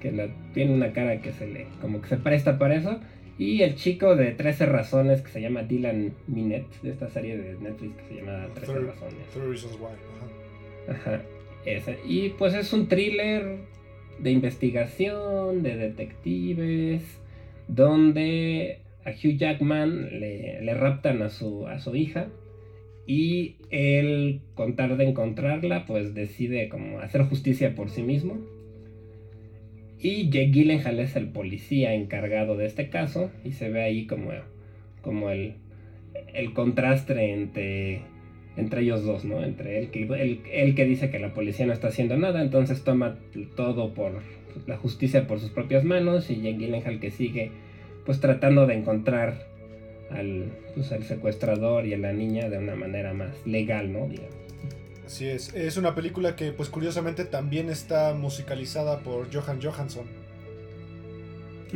[0.00, 3.00] Que tiene una cara que se le, como que se presta para eso.
[3.38, 7.54] Y el chico de 13 razones que se llama Dylan Minette, de esta serie de
[7.54, 9.14] Netflix que se llama 13 razones.
[9.32, 11.12] 13 Reasons Why, ajá.
[11.12, 11.22] Ajá,
[11.64, 11.98] ese.
[12.04, 13.58] Y pues es un thriller
[14.18, 17.02] de investigación, de detectives,
[17.68, 22.28] donde a Hugh Jackman le, raptan a su, a su hija
[23.06, 28.38] y él, con tal de encontrarla, pues decide como hacer justicia por sí mismo.
[29.98, 34.30] Y Jake Gyllenhaal es el policía encargado de este caso y se ve ahí como,
[35.00, 35.54] como el,
[36.34, 38.02] el contraste entre,
[38.58, 39.42] entre ellos dos, ¿no?
[39.42, 40.02] Entre él que,
[40.52, 43.16] el, que dice que la policía no está haciendo nada, entonces toma
[43.56, 44.20] todo por
[44.66, 47.52] la justicia por sus propias manos y Jake Gyllenhaal que sigue
[48.08, 49.44] pues tratando de encontrar
[50.10, 54.08] al, pues, al secuestrador y a la niña de una manera más legal, ¿no?
[55.04, 55.52] Así es.
[55.52, 60.06] Es una película que, pues curiosamente, también está musicalizada por Johan Johansson.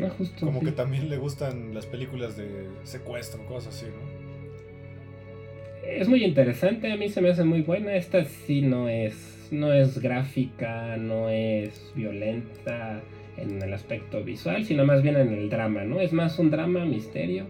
[0.03, 5.87] Ah, justo, Como que también le gustan las películas de secuestro, cosas así, ¿no?
[5.87, 7.95] Es muy interesante, a mí se me hace muy buena.
[7.95, 13.03] Esta sí no es, no es gráfica, no es violenta
[13.37, 16.01] en el aspecto visual, sino más bien en el drama, ¿no?
[16.01, 17.47] Es más un drama, misterio,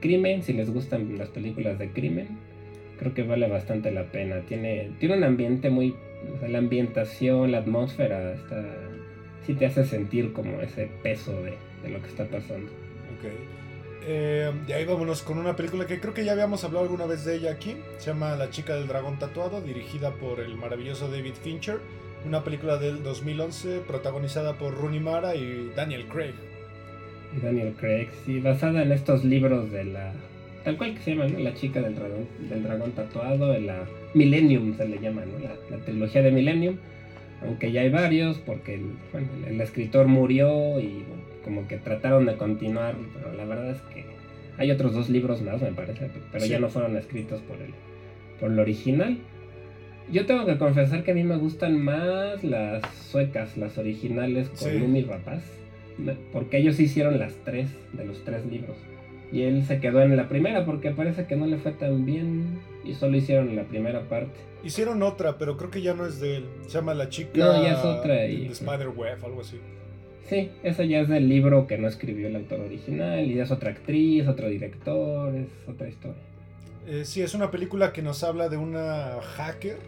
[0.00, 2.28] crimen, si les gustan las películas de crimen,
[2.98, 4.40] creo que vale bastante la pena.
[4.46, 5.94] Tiene, tiene un ambiente muy...
[6.46, 8.64] la ambientación, la atmósfera, está,
[9.46, 11.56] sí te hace sentir como ese peso de,
[11.88, 12.70] lo que está pasando.
[13.18, 13.30] Ok.
[14.10, 17.24] Eh, y ahí vámonos con una película que creo que ya habíamos hablado alguna vez
[17.24, 17.76] de ella aquí.
[17.98, 21.78] Se llama La chica del dragón tatuado, dirigida por el maravilloso David Fincher
[22.26, 26.34] una película del 2011 protagonizada por Rooney Mara y Daniel Craig.
[27.42, 30.12] Daniel Craig, sí, basada en estos libros de la.
[30.64, 31.38] Tal cual que se llama, ¿no?
[31.38, 35.38] La chica del dragón, del dragón tatuado, en la Millennium se le llama, ¿no?
[35.38, 36.76] La, trilogía de Millennium.
[37.42, 41.04] Aunque ya hay varios, porque el, bueno, el escritor murió y
[41.44, 44.04] como que trataron de continuar, pero la verdad es que
[44.58, 47.72] hay otros dos libros más, me parece, pero ya no fueron escritos por el,
[48.40, 49.18] por el original.
[50.10, 54.70] Yo tengo que confesar que a mí me gustan más las suecas, las originales con
[54.70, 55.02] sí.
[55.02, 55.42] Rapaz.
[56.32, 58.76] Porque ellos hicieron las tres de los tres libros.
[59.30, 62.60] Y él se quedó en la primera porque parece que no le fue tan bien
[62.84, 64.38] y solo hicieron la primera parte.
[64.64, 66.44] Hicieron otra, pero creo que ya no es de él.
[66.62, 67.32] Se llama La chica.
[67.34, 68.26] No, ya es otra.
[68.26, 68.46] Y...
[68.46, 69.58] Spider-Web, algo así.
[70.28, 73.70] Sí, esa ya es del libro que no escribió el autor original y es otra
[73.70, 76.22] actriz, otro director, es otra historia.
[76.86, 79.78] Eh, sí, es una película que nos habla de una hacker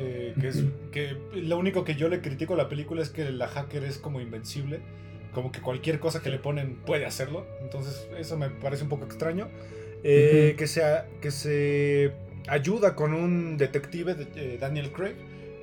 [0.00, 3.30] eh, que es que lo único que yo le critico a la película es que
[3.30, 4.80] la hacker es como invencible.
[5.34, 7.46] Como que cualquier cosa que le ponen puede hacerlo.
[7.60, 9.48] Entonces, eso me parece un poco extraño.
[10.02, 12.12] Eh, que, sea, que se
[12.48, 15.14] ayuda con un detective, de, eh, Daniel Craig.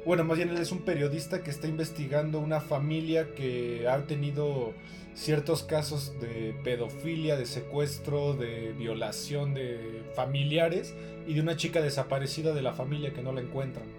[0.06, 4.74] Bueno, más bien él es un periodista que está investigando una familia que ha tenido
[5.16, 10.94] ciertos casos de pedofilia, de secuestro, de violación de familiares
[11.28, 13.97] y de una chica desaparecida de la familia que no la encuentran.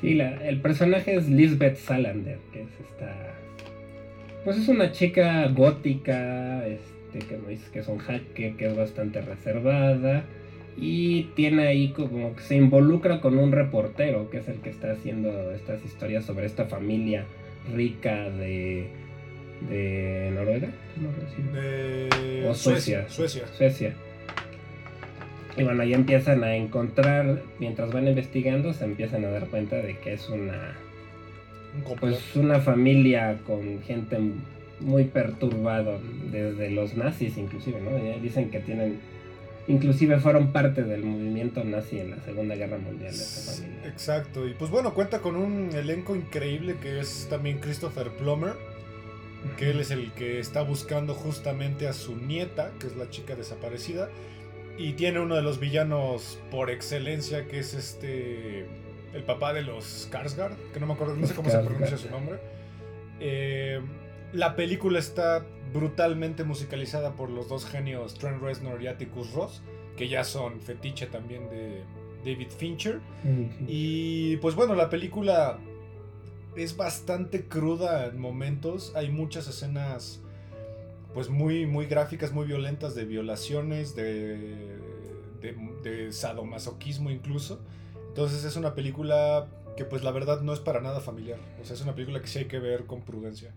[0.00, 3.14] Sí, la, el personaje es Lisbeth Salander, que es esta.
[4.44, 8.76] Pues es una chica gótica, este, que no dice que es un hacker, que es
[8.76, 10.24] bastante reservada.
[10.78, 14.92] Y tiene ahí como que se involucra con un reportero, que es el que está
[14.92, 17.24] haciendo estas historias sobre esta familia
[17.74, 18.88] rica de
[19.68, 20.68] de Noruega.
[21.52, 23.08] De O Suecia.
[23.08, 23.46] Suecia.
[23.56, 23.94] Suecia.
[25.56, 29.96] Y bueno, ahí empiezan a encontrar, mientras van investigando, se empiezan a dar cuenta de
[29.98, 30.76] que es una,
[31.74, 34.18] Un pues una familia con gente
[34.80, 35.98] muy perturbada,
[36.30, 37.96] desde los nazis inclusive, ¿no?
[37.96, 38.98] Ya Dicen que tienen,
[39.66, 43.88] inclusive fueron parte del movimiento nazi en la Segunda Guerra Mundial de esa familia.
[43.88, 48.52] Exacto, y pues bueno, cuenta con un elenco increíble que es también Christopher Plummer,
[49.56, 53.34] que él es el que está buscando justamente a su nieta, que es la chica
[53.34, 54.10] desaparecida,
[54.78, 58.66] y tiene uno de los villanos por excelencia, que es este,
[59.14, 62.10] el papá de los Skarsgård, que no me acuerdo, no sé cómo se pronuncia su
[62.10, 62.38] nombre.
[63.20, 63.80] Eh,
[64.32, 69.62] la película está brutalmente musicalizada por los dos genios Trent Reznor y Atticus Ross,
[69.96, 71.82] que ya son fetiche también de
[72.24, 73.00] David Fincher.
[73.66, 75.58] Y pues bueno, la película
[76.56, 78.92] es bastante cruda en momentos.
[78.94, 80.20] Hay muchas escenas
[81.16, 84.76] pues muy, muy gráficas, muy violentas de violaciones, de,
[85.40, 87.64] de, sadomasoquismo incluso.
[88.08, 89.48] Entonces es una película
[89.78, 91.38] que pues la verdad no es para nada familiar.
[91.58, 93.50] O sea, es una película que sí hay que ver con prudencia.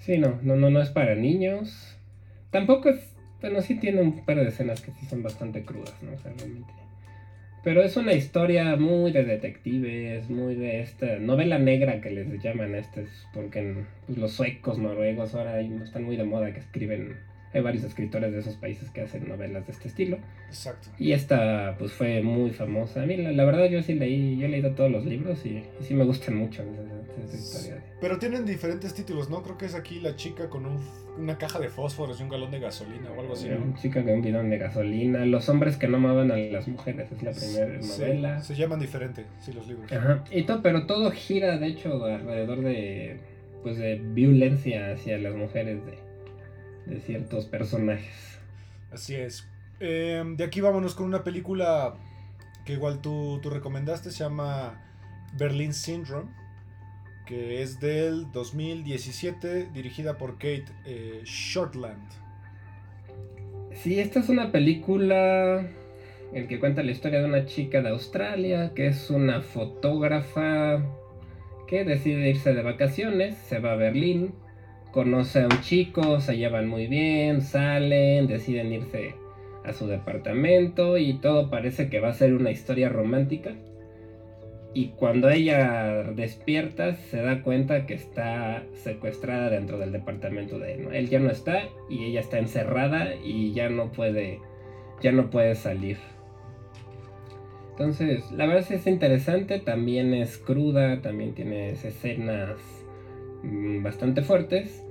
[0.00, 1.96] Sí, no, no, no, no es para niños.
[2.50, 2.98] Tampoco es.
[3.40, 6.14] Bueno, sí tiene un par de escenas que sí son bastante crudas, ¿no?
[6.14, 6.72] O sea, realmente.
[7.64, 12.74] Pero es una historia muy de detectives, muy de esta novela negra que les llaman
[12.74, 13.74] a estos, porque
[14.06, 17.16] pues, los suecos, noruegos, ahora están muy de moda que escriben.
[17.54, 20.18] Hay varios escritores de esos países que hacen novelas de este estilo.
[20.48, 20.88] Exacto.
[20.98, 23.02] Y esta, pues fue muy famosa.
[23.02, 25.50] A mí, la, la verdad, yo sí leí, yo he leído todos los libros y,
[25.80, 27.84] y sí me gustan mucho esa, esa historia.
[28.00, 29.42] Pero tienen diferentes títulos, ¿no?
[29.42, 30.80] Creo que es aquí la chica con un-
[31.16, 33.58] una caja de fósforos y un galón de gasolina o algo así, ¿no?
[33.64, 35.24] Una chica con un bidón de gasolina.
[35.24, 38.40] Los hombres que no amaban a las mujeres es la primera Sí, novela.
[38.42, 39.90] se llaman diferente, sí, los libros.
[39.92, 40.24] Ajá.
[40.32, 43.18] Y todo, pero todo gira, de hecho, alrededor de,
[43.62, 45.92] pues, de violencia hacia las mujeres de,
[46.86, 48.38] de ciertos personajes.
[48.92, 49.48] Así es.
[49.80, 51.94] Eh, de aquí vámonos con una película
[52.64, 54.80] que igual tú, tú recomendaste, se llama
[55.36, 56.30] Berlin Syndrome,
[57.26, 62.08] que es del 2017, dirigida por Kate eh, Shortland.
[63.72, 65.66] Sí, esta es una película
[66.32, 70.82] en que cuenta la historia de una chica de Australia que es una fotógrafa
[71.66, 74.34] que decide irse de vacaciones, se va a Berlín,
[74.94, 79.16] conoce a un chico, se llevan muy bien, salen, deciden irse
[79.64, 83.56] a su departamento y todo parece que va a ser una historia romántica.
[84.72, 90.88] Y cuando ella despierta se da cuenta que está secuestrada dentro del departamento de él.
[90.92, 94.38] Él ya no está y ella está encerrada y ya no puede,
[95.02, 95.98] ya no puede salir.
[97.70, 102.60] Entonces, la verdad es interesante, también es cruda, también tiene escenas
[103.42, 104.83] mm, bastante fuertes.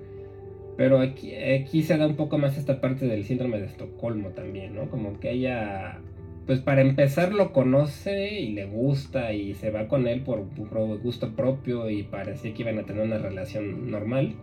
[0.76, 4.76] Pero aquí, aquí se da un poco más esta parte del síndrome de Estocolmo también,
[4.76, 4.90] ¿no?
[4.90, 6.00] Como que ella,
[6.48, 11.00] pues para empezar lo conoce y le gusta y se va con él por, por
[11.00, 14.34] gusto propio y parecía que iban a tener una relación normal.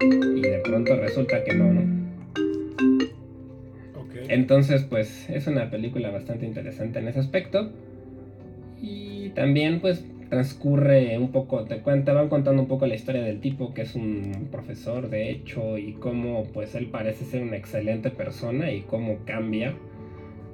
[0.00, 2.02] Y de pronto resulta que no, ¿no?
[4.28, 7.70] Entonces, pues es una película bastante interesante en ese aspecto.
[8.80, 13.38] Y también, pues, transcurre un poco, te cuenta, van contando un poco la historia del
[13.38, 18.08] tipo que es un profesor, de hecho, y cómo, pues, él parece ser una excelente
[18.08, 19.74] persona y cómo cambia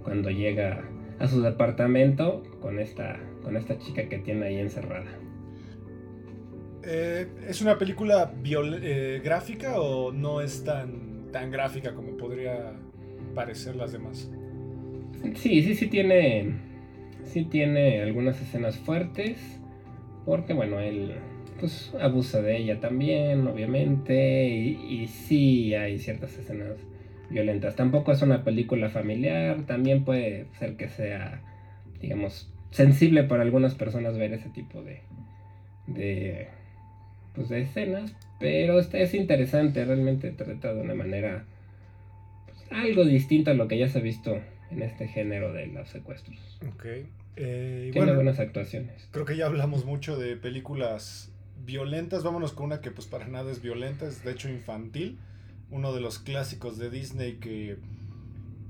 [0.03, 0.83] cuando llega
[1.21, 5.13] a su departamento con esta, con esta chica que tiene ahí encerrada.
[6.83, 8.35] Eh, ¿Es una película
[8.83, 12.73] eh, gráfica o no es tan, tan gráfica como podría
[13.33, 14.29] parecer las demás?
[15.37, 16.67] Sí, sí, sí tiene.
[17.23, 19.59] Sí tiene algunas escenas fuertes.
[20.29, 21.15] Porque bueno, él
[21.59, 24.47] pues abusa de ella también, obviamente.
[24.47, 26.77] Y, sí hay ciertas escenas
[27.31, 27.77] violentas.
[27.77, 29.63] Tampoco es una película familiar.
[29.63, 31.41] También puede ser que sea,
[32.03, 35.01] digamos, sensible para algunas personas ver ese tipo de.
[35.87, 36.49] de.
[37.35, 38.15] pues de escenas.
[38.39, 41.47] Pero este es interesante, realmente trata de una manera
[42.45, 44.39] pues, algo distinto a lo que ya se ha visto
[44.71, 46.61] en este género de los secuestros.
[46.69, 46.85] Ok.
[47.41, 49.09] Eh, Tiene bueno, buenas actuaciones.
[49.13, 51.31] creo que ya hablamos mucho de películas
[51.65, 52.25] violentas.
[52.25, 55.19] Vámonos con una que pues para nada es violenta, es de hecho infantil.
[55.71, 57.77] Uno de los clásicos de Disney que,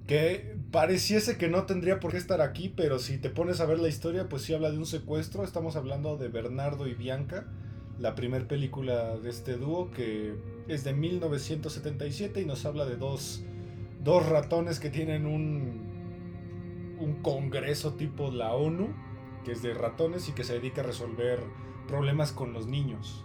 [0.07, 3.79] que pareciese que no tendría por qué estar aquí, pero si te pones a ver
[3.79, 5.45] la historia, pues sí habla de un secuestro.
[5.45, 7.47] Estamos hablando de Bernardo y Bianca,
[7.99, 10.35] la primera película de este dúo que
[10.67, 13.43] es de 1977 y nos habla de dos,
[14.05, 15.98] dos ratones que tienen un,
[17.01, 18.89] un congreso tipo la ONU,
[19.45, 21.41] que es de ratones y que se dedica a resolver
[21.87, 23.25] problemas con los niños.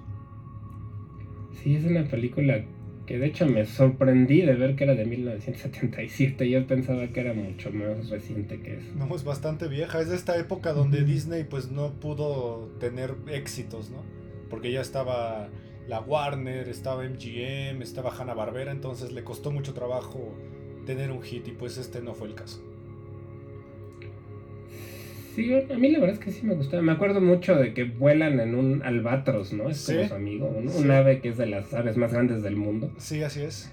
[1.52, 2.66] Sí, es una película
[3.06, 6.50] que de hecho me sorprendí de ver que era de 1977.
[6.50, 8.94] Yo pensaba que era mucho más reciente que eso.
[8.96, 10.00] No, es bastante vieja.
[10.00, 14.04] Es de esta época donde Disney pues no pudo tener éxitos, ¿no?
[14.50, 15.50] Porque ya estaba
[15.88, 20.34] la Warner, estaba MGM, estaba Hanna Barbera, entonces le costó mucho trabajo
[20.86, 22.62] tener un hit y pues este no fue el caso.
[25.36, 26.82] Sí, a mí la verdad es que sí me gustaba.
[26.84, 29.70] Me acuerdo mucho de que vuelan en un albatros, ¿no?
[29.70, 32.92] Es como su amigo, un ave que es de las aves más grandes del mundo.
[32.98, 33.72] Sí, así es.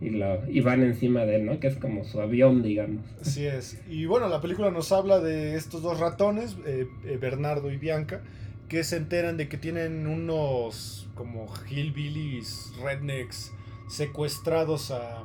[0.00, 1.60] Y, lo, y van encima de él, ¿no?
[1.60, 3.04] Que es como su avión, digamos.
[3.20, 3.78] Así es.
[3.88, 8.22] Y bueno, la película nos habla de estos dos ratones, eh, eh, Bernardo y Bianca,
[8.68, 13.52] que se enteran de que tienen unos como hillbillies, rednecks,
[13.88, 15.24] secuestrados a,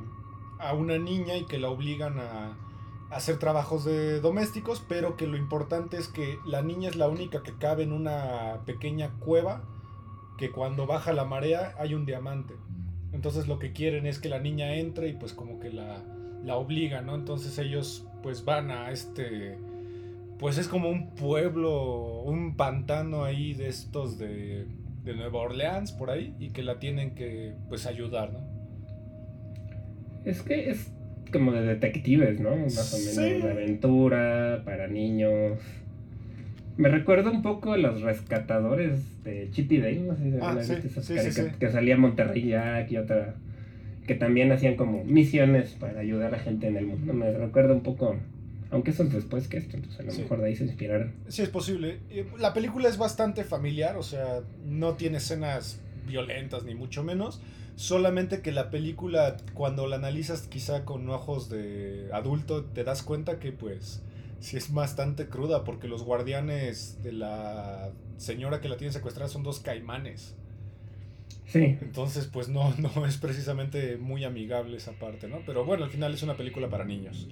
[0.59, 2.57] a una niña y que la obligan a
[3.09, 7.43] hacer trabajos de domésticos, pero que lo importante es que la niña es la única
[7.43, 9.63] que cabe en una pequeña cueva,
[10.37, 12.55] que cuando baja la marea hay un diamante.
[13.13, 16.03] Entonces lo que quieren es que la niña entre y pues como que la,
[16.43, 17.15] la obligan, ¿no?
[17.15, 19.57] Entonces ellos pues van a este,
[20.39, 24.67] pues es como un pueblo, un pantano ahí de estos de,
[25.03, 28.39] de Nueva Orleans por ahí y que la tienen que pues ayudar, ¿no?
[30.25, 30.91] Es que es
[31.36, 32.55] como de detectives, ¿no?
[32.55, 35.59] Más o menos de aventura para niños.
[36.77, 41.69] Me recuerda un poco a los rescatadores de Chippy Day, no sé si ah, que,
[41.69, 43.36] salía Monterrey Jack y otra
[44.07, 47.13] que también hacían como misiones para ayudar a gente en el mundo.
[47.13, 48.15] Me recuerda un poco,
[48.71, 51.11] aunque eso es después que esto, entonces a lo mejor de ahí se inspiraron.
[51.27, 51.99] Sí, es posible.
[52.39, 57.41] La película es bastante familiar, o sea, no tiene escenas violentas ni mucho menos.
[57.75, 63.39] Solamente que la película, cuando la analizas quizá con ojos de adulto, te das cuenta
[63.39, 64.01] que pues
[64.39, 69.43] sí es bastante cruda porque los guardianes de la señora que la tiene secuestrada son
[69.43, 70.35] dos caimanes.
[71.47, 71.77] Sí.
[71.81, 75.39] Entonces, pues no, no es precisamente muy amigable esa parte, ¿no?
[75.45, 77.27] Pero bueno, al final es una película para niños.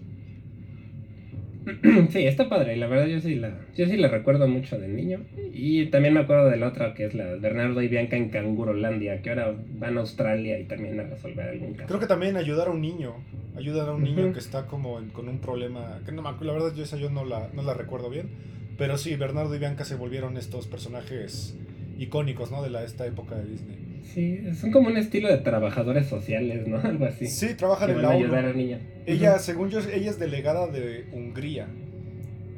[2.09, 5.21] Sí, está padre, la verdad yo sí la, yo sí la recuerdo mucho de niño.
[5.53, 9.21] Y también me acuerdo de la otra que es la Bernardo y Bianca en Cangurolandia,
[9.21, 11.87] que ahora van a Australia y también a resolver algún caso.
[11.87, 13.15] Creo que también ayudar a un niño,
[13.55, 16.83] ayudar a un niño que está como con un problema, que no la verdad yo
[16.83, 18.29] esa yo no la, no la recuerdo bien,
[18.77, 21.55] pero sí, Bernardo y Bianca se volvieron estos personajes
[21.97, 22.63] icónicos, ¿no?
[22.63, 23.82] De la, esta época de Disney.
[24.03, 26.77] Sí, son como un estilo de trabajadores sociales, ¿no?
[26.83, 27.27] Algo así.
[27.27, 28.79] Sí, trabajan en la ayudar a niña.
[29.05, 31.67] Ella, según yo, ella es delegada de Hungría.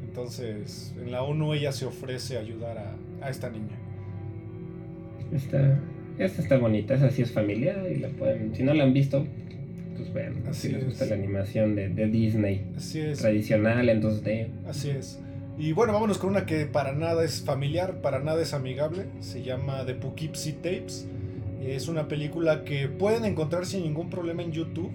[0.07, 3.77] Entonces, en la ONU ella se ofrece a ayudar a, a esta niña.
[5.33, 5.79] Esta,
[6.17, 9.25] esta está bonita, esa sí es familiar y la pueden, si no la han visto,
[9.97, 12.65] pues vean, así les gusta la animación de, de Disney.
[12.77, 13.19] Así es.
[13.19, 14.47] Tradicional en 2D.
[14.67, 15.19] Así es.
[15.57, 19.05] Y bueno, vámonos con una que para nada es familiar, para nada es amigable.
[19.21, 21.07] Se llama The Poughkeepsie Tapes.
[21.65, 24.91] Es una película que pueden encontrar sin ningún problema en YouTube.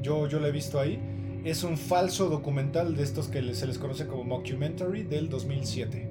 [0.00, 0.98] Yo, yo la he visto ahí.
[1.44, 6.08] Es un falso documental de estos que se les conoce como mockumentary del 2007.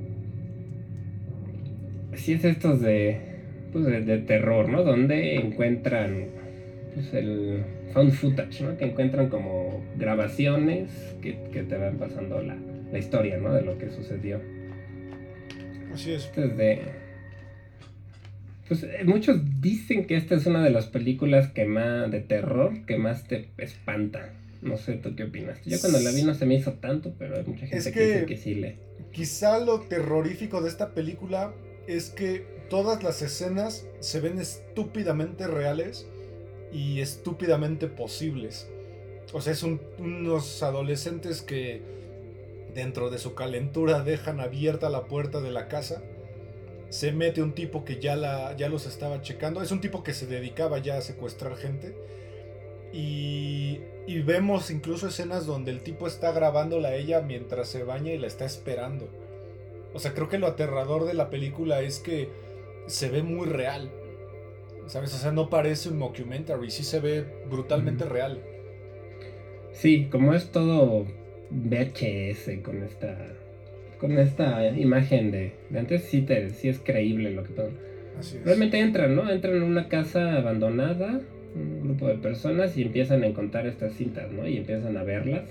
[2.15, 3.19] Sí, es estos de,
[3.71, 4.83] pues de, terror, ¿no?
[4.83, 6.27] Donde encuentran
[6.93, 8.77] pues, el found footage, ¿no?
[8.77, 12.57] Que encuentran como grabaciones que, que te van pasando la,
[12.91, 13.53] la, historia, ¿no?
[13.53, 14.41] De lo que sucedió.
[15.93, 16.29] Así es.
[16.35, 17.02] de
[18.79, 22.85] pues eh, muchos dicen que esta es una de las películas que más de terror
[22.85, 24.33] que más te espanta.
[24.63, 25.59] No sé, ¿tú qué opinas?
[25.63, 28.25] Yo cuando la vi no se me hizo tanto, pero hay mucha gente que, dice
[28.25, 28.77] que sí le.
[29.11, 31.53] Quizá lo terrorífico de esta película
[31.85, 36.07] es que todas las escenas se ven estúpidamente reales
[36.71, 38.69] y estúpidamente posibles.
[39.33, 41.81] O sea, son unos adolescentes que
[42.73, 46.01] dentro de su calentura dejan abierta la puerta de la casa
[46.93, 49.63] se mete un tipo que ya, la, ya los estaba checando.
[49.63, 51.95] Es un tipo que se dedicaba ya a secuestrar gente.
[52.93, 58.11] Y, y vemos incluso escenas donde el tipo está grabándola a ella mientras se baña
[58.11, 59.09] y la está esperando.
[59.95, 62.29] O sea, creo que lo aterrador de la película es que
[62.85, 63.89] se ve muy real.
[64.85, 65.15] ¿Sabes?
[65.15, 68.39] O sea, no parece un mockumentary, sí se ve brutalmente real.
[69.71, 71.07] Sí, como es todo
[71.49, 73.17] VHS con esta
[74.03, 77.69] con esta imagen de, antes, sí, te, sí es creíble lo que todo.
[78.43, 79.31] Realmente entran, ¿no?
[79.31, 81.21] Entran en una casa abandonada,
[81.55, 84.45] un grupo de personas y empiezan a encontrar estas cintas, ¿no?
[84.45, 85.43] Y empiezan a verlas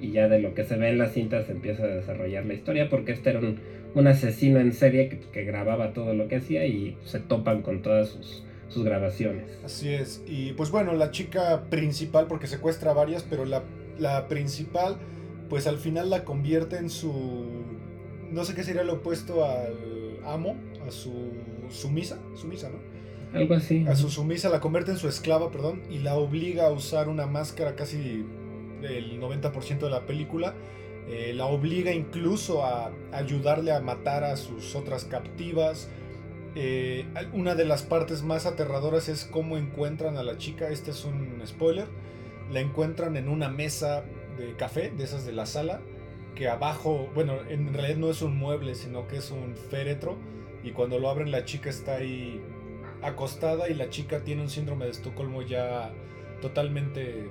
[0.00, 2.54] y ya de lo que se ve en las cintas se empieza a desarrollar la
[2.54, 6.96] historia porque este era un, asesino en serie que, grababa todo lo que hacía y
[7.04, 9.44] se topan con todas sus, sus grabaciones.
[9.62, 10.22] Así es.
[10.26, 13.62] Y pues bueno, la chica principal, porque secuestra varias, pero la,
[13.98, 14.96] la principal,
[15.50, 17.79] pues al final la convierte en su
[18.30, 20.56] no sé qué sería lo opuesto al amo,
[20.86, 21.32] a su
[21.70, 22.78] sumisa, sumisa, ¿no?
[23.38, 23.84] Algo así.
[23.88, 27.26] A su sumisa la convierte en su esclava, perdón, y la obliga a usar una
[27.26, 28.24] máscara casi
[28.80, 30.54] del 90% de la película.
[31.08, 35.88] Eh, la obliga incluso a ayudarle a matar a sus otras captivas.
[36.56, 40.68] Eh, una de las partes más aterradoras es cómo encuentran a la chica.
[40.68, 41.86] Este es un spoiler.
[42.52, 44.02] La encuentran en una mesa
[44.36, 45.80] de café, de esas de la sala,
[46.40, 50.16] que abajo, bueno, en realidad no es un mueble, sino que es un féretro.
[50.64, 52.40] Y cuando lo abren la chica está ahí
[53.02, 55.92] acostada y la chica tiene un síndrome de Estocolmo ya
[56.40, 57.28] totalmente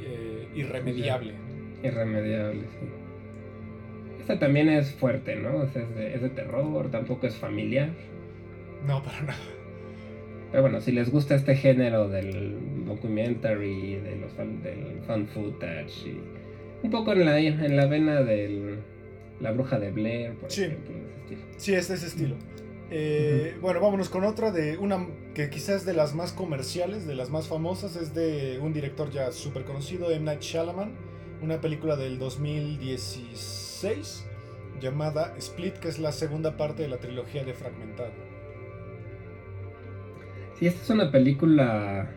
[0.00, 1.34] eh, irremediable.
[1.82, 2.86] Irremediable, sí.
[4.20, 5.62] Esta también es fuerte, ¿no?
[5.64, 7.90] es, de, terror, tampoco es familiar.
[8.86, 9.44] No, para nada.
[10.50, 16.41] Pero bueno, si les gusta este género del documentary, de los del fan footage, y
[16.82, 18.78] un poco en la, en la vena de
[19.40, 20.64] La Bruja de Blair, por sí.
[20.64, 20.94] ejemplo.
[21.56, 22.36] Sí, es de ese estilo.
[22.90, 27.30] Eh, bueno, vámonos con otra de una que quizás de las más comerciales, de las
[27.30, 30.26] más famosas, es de un director ya súper conocido, M.
[30.26, 30.92] Night Shyamalan,
[31.40, 34.26] una película del 2016
[34.80, 38.12] llamada Split, que es la segunda parte de la trilogía de Fragmentado.
[40.58, 42.10] Sí, esta es una película,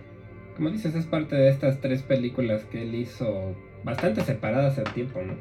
[0.58, 3.56] como dices, es parte de estas tres películas que él hizo
[3.86, 5.36] bastante separadas en tiempo, ¿no?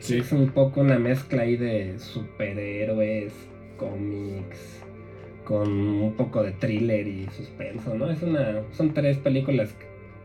[0.00, 0.18] Sí.
[0.18, 3.32] Es un poco una mezcla ahí de superhéroes,
[3.76, 4.82] cómics,
[5.44, 8.10] con un poco de thriller y suspenso, ¿no?
[8.10, 9.74] Es una, son tres películas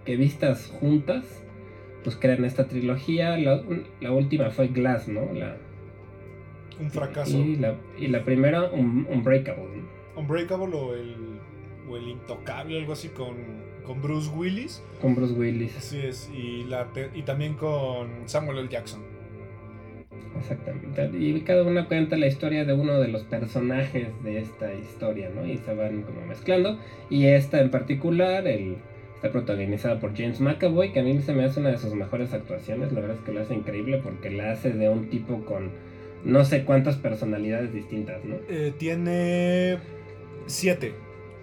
[0.06, 1.44] que vistas juntas,
[2.04, 3.38] pues crean esta trilogía.
[3.38, 5.34] La, última fue Glass, ¿no?
[5.34, 5.58] La,
[6.80, 7.38] un fracaso.
[7.38, 9.84] Y la, y la primera, un, Unbreakable.
[10.16, 11.40] Unbreakable o el,
[11.90, 13.36] o el Intocable, algo así con,
[13.90, 14.84] con Bruce Willis.
[15.02, 15.76] Con Bruce Willis.
[15.76, 18.70] Así es, y, la, y también con Samuel L.
[18.70, 19.02] Jackson.
[20.38, 21.10] Exactamente.
[21.18, 25.44] Y cada una cuenta la historia de uno de los personajes de esta historia, ¿no?
[25.44, 26.78] Y se van como mezclando.
[27.10, 28.78] Y esta en particular, el,
[29.16, 32.32] está protagonizada por James McAvoy, que a mí se me hace una de sus mejores
[32.32, 32.92] actuaciones.
[32.92, 35.72] La verdad es que lo hace increíble porque la hace de un tipo con
[36.24, 38.36] no sé cuántas personalidades distintas, ¿no?
[38.50, 39.80] Eh, tiene
[40.46, 40.94] siete.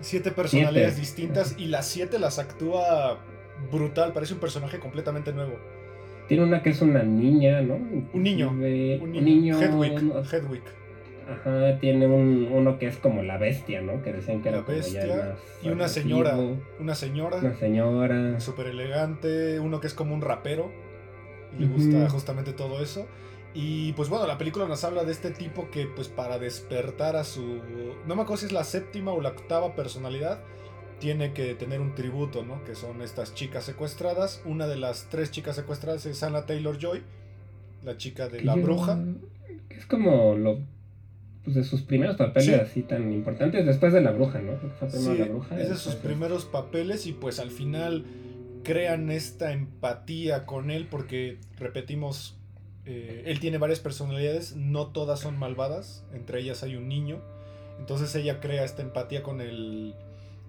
[0.01, 3.19] Siete personalidades distintas y las siete las actúa
[3.73, 4.13] brutal.
[4.13, 5.55] Parece un personaje completamente nuevo.
[6.29, 7.75] Tiene una que es una niña, ¿no?
[7.75, 8.51] Un niño.
[8.51, 9.61] un niño.
[9.61, 10.63] Hedwig.
[11.29, 14.01] Ajá, tiene un, uno que es como la bestia, ¿no?
[14.03, 15.37] Que decían que la era bestia.
[15.63, 16.37] y una señora.
[16.79, 17.39] Una señora.
[17.39, 18.41] Una señora.
[18.41, 19.59] Súper elegante.
[19.59, 20.71] Uno que es como un rapero.
[21.57, 23.07] Y le gusta justamente todo eso.
[23.59, 27.25] Y pues bueno, la película nos habla de este tipo que pues para despertar a
[27.25, 27.63] su...
[28.07, 30.41] No me acuerdo si es la séptima o la octava personalidad
[30.99, 32.63] tiene que tener un tributo, ¿no?
[32.65, 34.43] Que son estas chicas secuestradas.
[34.45, 37.03] Una de las tres chicas secuestradas es Anna Taylor Joy,
[37.83, 39.03] la chica de la bruja.
[39.71, 40.59] Es como lo
[41.47, 44.59] pues, de sus primeros papeles así tan importantes después de la bruja, ¿no?
[44.91, 45.17] sí,
[45.59, 48.05] es de sus primeros papeles y pues al final
[48.65, 52.36] crean esta empatía con él porque repetimos,
[52.87, 57.21] eh, él tiene varias personalidades, no todas son malvadas, entre ellas hay un niño.
[57.79, 59.95] Entonces ella crea esta empatía con el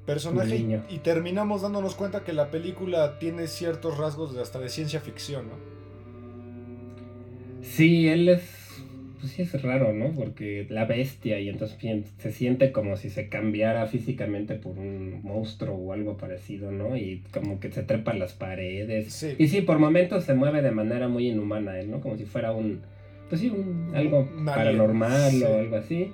[0.05, 5.01] personaje y, terminamos dándonos cuenta que la película tiene ciertos rasgos de hasta de ciencia
[5.01, 5.55] ficción, ¿no?
[7.61, 8.66] Sí, él es
[9.19, 10.11] pues sí es raro, ¿no?
[10.11, 11.77] Porque la bestia y entonces
[12.17, 16.97] se siente como si se cambiara físicamente por un monstruo o algo parecido, ¿no?
[16.97, 19.35] Y como que se trepa las paredes.
[19.37, 22.01] Y sí, por momentos se mueve de manera muy inhumana, ¿no?
[22.01, 22.81] Como si fuera un,
[23.29, 26.11] pues sí, un, algo paranormal o algo así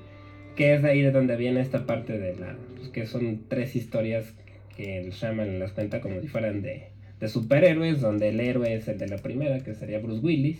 [0.56, 3.76] que es de ahí de donde viene esta parte de la, pues que son tres
[3.76, 4.34] historias
[4.76, 6.88] que el Shaman las cuenta como si fueran de,
[7.20, 10.60] de superhéroes, donde el héroe es el de la primera, que sería Bruce Willis.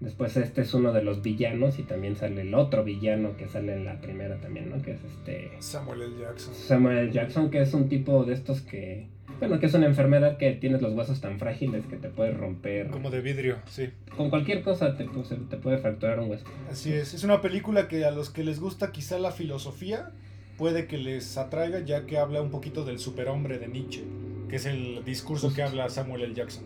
[0.00, 3.74] Después este es uno de los villanos y también sale el otro villano que sale
[3.74, 4.80] en la primera también, ¿no?
[4.80, 5.50] Que es este...
[5.58, 6.18] Samuel L.
[6.18, 6.54] Jackson.
[6.54, 7.12] Samuel L.
[7.12, 10.82] Jackson, que es un tipo de estos que bueno, que es una enfermedad que tienes
[10.82, 12.88] los huesos tan frágiles que te puede romper.
[12.88, 13.88] Como de vidrio, sí.
[14.14, 16.44] Con cualquier cosa te, te puede fracturar un hueso.
[16.70, 17.14] Así es.
[17.14, 20.10] Es una película que a los que les gusta quizá la filosofía
[20.58, 24.04] puede que les atraiga ya que habla un poquito del superhombre de Nietzsche,
[24.50, 26.34] que es el discurso que habla Samuel L.
[26.34, 26.64] Jackson.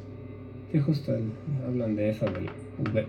[0.72, 1.16] Sí, justo
[1.64, 2.50] hablan de eso, del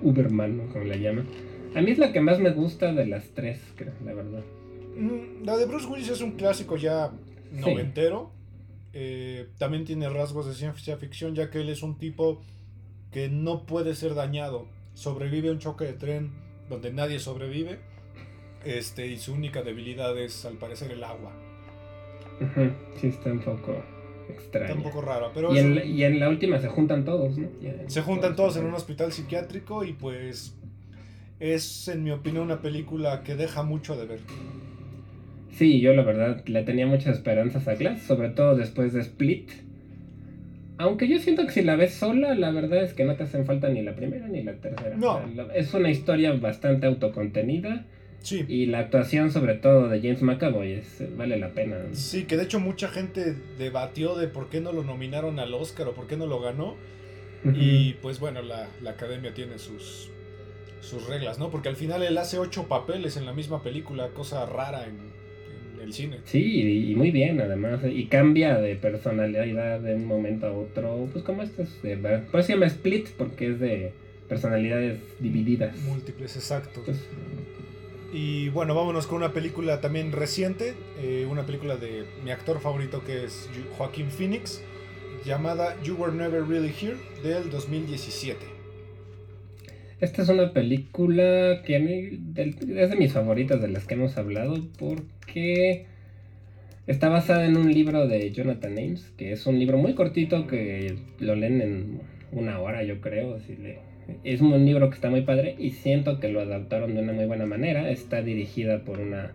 [0.02, 1.28] Uberman, como le llaman.
[1.76, 4.44] A mí es la que más me gusta de las tres, creo, la verdad.
[4.96, 7.12] Mm, la de Bruce Willis es un clásico ya
[7.52, 8.32] noventero.
[8.94, 12.42] Eh, también tiene rasgos de ciencia ficción, ya que él es un tipo
[13.12, 14.68] que no puede ser dañado.
[14.94, 16.32] Sobrevive a un choque de tren
[16.70, 17.80] donde nadie sobrevive.
[18.64, 21.34] Este, y su única debilidad es, al parecer, el agua.
[23.00, 23.95] Sí, está un poco
[24.30, 24.66] extraño.
[24.66, 25.54] Está un poco raro, pero...
[25.54, 27.48] Y, en, la última se juntan todos, ¿no?
[27.88, 30.56] se juntan todos en un hospital psiquiátrico y pues
[31.40, 34.20] es, en mi opinión, una película que deja mucho de ver.
[35.52, 39.52] Sí, yo la verdad le tenía muchas esperanzas a Glass, sobre todo después de Split.
[40.78, 43.46] Aunque yo siento que si la ves sola, la verdad es que no te hacen
[43.46, 44.98] falta ni la primera ni la tercera.
[44.98, 45.22] No.
[45.54, 47.86] Es una historia bastante autocontenida.
[48.26, 48.44] Sí.
[48.48, 51.78] Y la actuación, sobre todo de James McAvoy, es, vale la pena.
[51.92, 55.90] Sí, que de hecho mucha gente debatió de por qué no lo nominaron al Oscar
[55.90, 56.76] o por qué no lo ganó.
[57.54, 60.10] Y pues bueno, la, la academia tiene sus,
[60.82, 61.52] sus reglas, ¿no?
[61.52, 64.98] Porque al final él hace ocho papeles en la misma película, cosa rara en,
[65.76, 66.22] en el cine.
[66.24, 67.82] Sí, y, y muy bien además.
[67.88, 71.08] Y cambia de personalidad de un momento a otro.
[71.14, 71.98] Pues como este es de...
[71.98, 73.94] Por eso se llama Split, porque es de
[74.28, 75.78] personalidades divididas.
[75.82, 76.82] Múltiples, exacto.
[76.84, 76.98] Pues,
[78.18, 83.04] Y bueno, vámonos con una película también reciente, eh, una película de mi actor favorito
[83.04, 84.64] que es Joaquín Phoenix,
[85.26, 88.38] llamada You Were Never Really Here del 2017.
[90.00, 92.20] Esta es una película que a mí
[92.78, 95.86] es de mis favoritas de las que hemos hablado porque
[96.88, 100.96] está basada en un libro de Jonathan Ames, que es un libro muy cortito que
[101.20, 102.02] lo leen en
[102.32, 103.36] una hora yo creo.
[103.36, 103.80] así le-
[104.24, 107.26] es un libro que está muy padre y siento que lo adaptaron de una muy
[107.26, 107.90] buena manera.
[107.90, 109.32] Está dirigida por una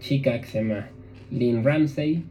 [0.00, 0.90] chica que se llama
[1.30, 2.24] Lynn Ramsey.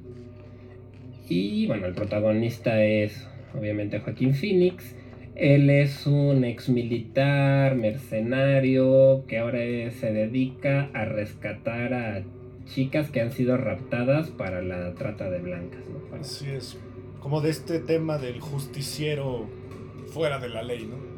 [1.29, 3.27] Y bueno, el protagonista es
[3.57, 4.95] obviamente Joaquín Phoenix.
[5.35, 9.59] Él es un ex militar, mercenario, que ahora
[9.91, 12.23] se dedica a rescatar a
[12.65, 15.81] chicas que han sido raptadas para la trata de blancas.
[16.19, 16.77] Así es,
[17.19, 19.47] como de este tema del justiciero
[20.07, 21.12] fuera de la ley, ¿no?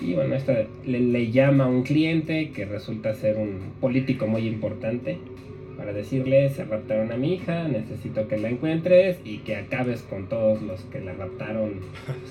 [0.00, 5.18] Y bueno, esta le, llama a un cliente que resulta ser un político muy importante
[5.76, 10.28] para decirle, se raptaron a mi hija, necesito que la encuentres y que acabes con
[10.28, 11.80] todos los que la raptaron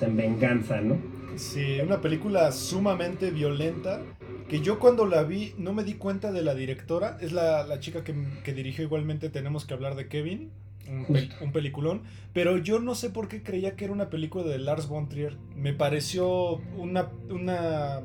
[0.00, 0.96] en venganza, ¿no?
[1.36, 4.02] Sí, una película sumamente violenta
[4.48, 7.16] que yo cuando la vi no me di cuenta de la directora.
[7.22, 10.50] Es la, la chica que, que dirigió igualmente Tenemos que hablar de Kevin,
[10.88, 12.02] un, peliculón.
[12.32, 15.36] Pero yo no sé por qué creía que era una película de Lars von Trier.
[15.56, 18.00] Me pareció una, una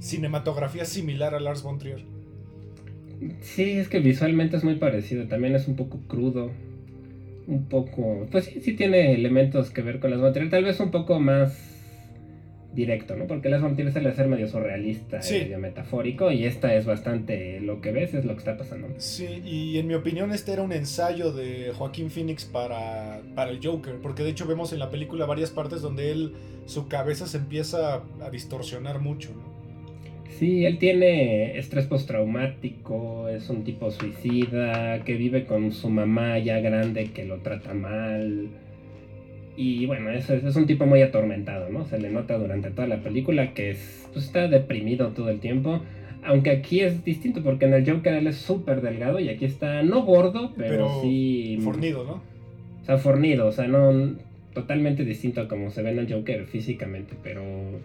[0.00, 2.04] cinematografía similar a Lars von Trier.
[3.40, 6.50] Sí, es que visualmente es muy parecido, también es un poco crudo,
[7.46, 10.80] un poco, pues sí, sí tiene elementos que ver con las Von Trier, tal vez
[10.80, 11.71] un poco más
[12.74, 13.26] directo, ¿no?
[13.26, 15.34] Porque las Von Trier suele ser medio surrealista, Sí.
[15.40, 18.88] medio metafórico, y esta es bastante lo que ves, es lo que está pasando.
[18.96, 23.60] Sí, y en mi opinión este era un ensayo de Joaquín Phoenix para, para el
[23.62, 26.32] Joker, porque de hecho vemos en la película varias partes donde él,
[26.66, 29.52] su cabeza se empieza a distorsionar mucho, ¿no?
[30.38, 36.58] Sí, él tiene estrés postraumático, es un tipo suicida, que vive con su mamá ya
[36.60, 38.48] grande que lo trata mal.
[39.56, 41.84] Y bueno, es, es un tipo muy atormentado, ¿no?
[41.84, 45.82] Se le nota durante toda la película que es, pues, está deprimido todo el tiempo.
[46.24, 49.82] Aunque aquí es distinto porque en el Joker él es súper delgado y aquí está
[49.82, 51.58] no gordo, pero, Pero sí...
[51.62, 52.12] Fornido, ¿no?
[52.82, 54.16] O sea, fornido, o sea, no
[54.54, 57.42] totalmente distinto a como se ve en el Joker físicamente, pero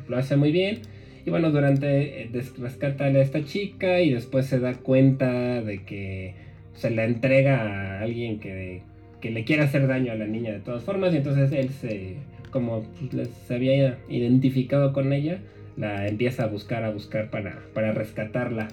[0.07, 0.79] lo hace muy bien.
[1.25, 6.33] Y bueno, durante eh, rescata a esta chica y después se da cuenta de que
[6.73, 8.81] se la entrega a alguien que,
[9.27, 11.13] que le quiere hacer daño a la niña de todas formas.
[11.13, 12.15] Y entonces él se,
[12.49, 15.39] como pues, se había identificado con ella,
[15.75, 18.69] la empieza a buscar, a buscar para, para rescatarla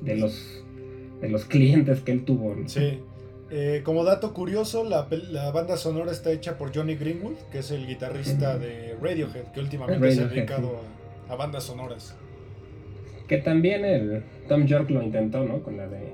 [0.00, 0.64] de los,
[1.20, 2.54] de los clientes que él tuvo.
[2.54, 2.68] ¿no?
[2.68, 3.00] Sí.
[3.50, 7.70] Eh, como dato curioso, la, la banda sonora está hecha por Johnny Greenwood, que es
[7.70, 10.80] el guitarrista de Radiohead, que últimamente se ha dedicado
[11.28, 12.16] a, a bandas sonoras.
[13.26, 15.62] Que también el Tom York lo intentó, ¿no?
[15.62, 16.12] Con la de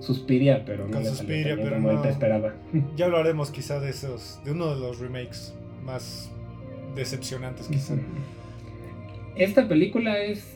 [0.00, 2.02] Suspiria, pero no Con le Suspiria, pero como él no.
[2.02, 2.54] te esperaba.
[2.96, 6.30] Ya hablaremos quizá de esos, de uno de los remakes más
[6.94, 7.94] decepcionantes quizá.
[9.36, 10.54] Esta película es...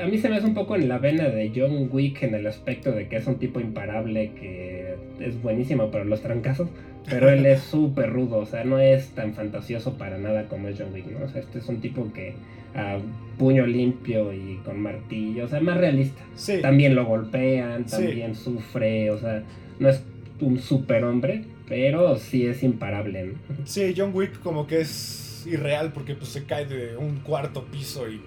[0.00, 2.46] A mí se me hace un poco en la vena de John Wick en el
[2.46, 6.68] aspecto de que es un tipo imparable que es buenísimo para los trancazos,
[7.08, 10.78] pero él es súper rudo, o sea, no es tan fantasioso para nada como es
[10.78, 11.24] John Wick, ¿no?
[11.24, 12.34] O sea, este es un tipo que
[12.74, 12.98] a
[13.38, 16.22] puño limpio y con martillo, o sea, más realista.
[16.34, 17.96] Sí, También lo golpean, Sí.
[17.96, 19.42] también sufre, o sea,
[19.78, 20.04] no es
[20.40, 23.24] un superhombre, pero sí es imparable.
[23.24, 23.32] ¿no?
[23.64, 28.08] sí, John Wick como que es irreal porque pues se cae de un cuarto piso
[28.08, 28.20] y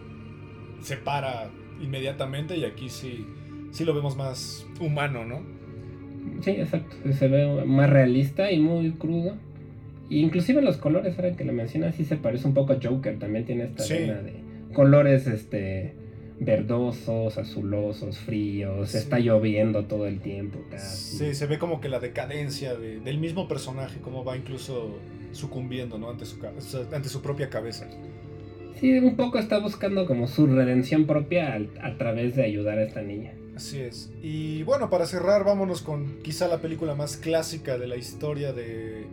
[0.82, 1.50] se para
[1.82, 3.26] inmediatamente y aquí sí,
[3.72, 5.41] sí lo vemos más humano, ¿no?
[6.41, 9.36] Sí, exacto, se ve más realista y muy crudo.
[10.10, 13.45] Inclusive los colores, ahora que lo mencionas, sí se parece un poco a Joker, también
[13.45, 13.93] tiene esta Sí.
[13.95, 14.34] de
[14.74, 15.93] colores este
[16.39, 18.97] verdosos, azulosos, fríos, Sí.
[18.97, 21.18] está lloviendo todo el tiempo casi.
[21.18, 24.97] Sí, se ve como que la decadencia de- del mismo personaje, cómo va incluso
[25.32, 26.10] sucumbiendo, ¿no?
[26.10, 26.38] Ante su,
[26.93, 27.88] ante su propia cabeza.
[28.80, 32.84] Sí, un poco está buscando como su redención propia al- a través de ayudar a
[32.84, 33.34] esta niña.
[33.55, 34.12] Así es.
[34.22, 39.05] Y bueno, para cerrar, vámonos con quizá la película más clásica de la historia de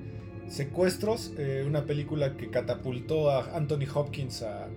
[0.49, 1.32] secuestros.
[1.38, 4.68] Eh, una película que catapultó a Anthony Hopkins a,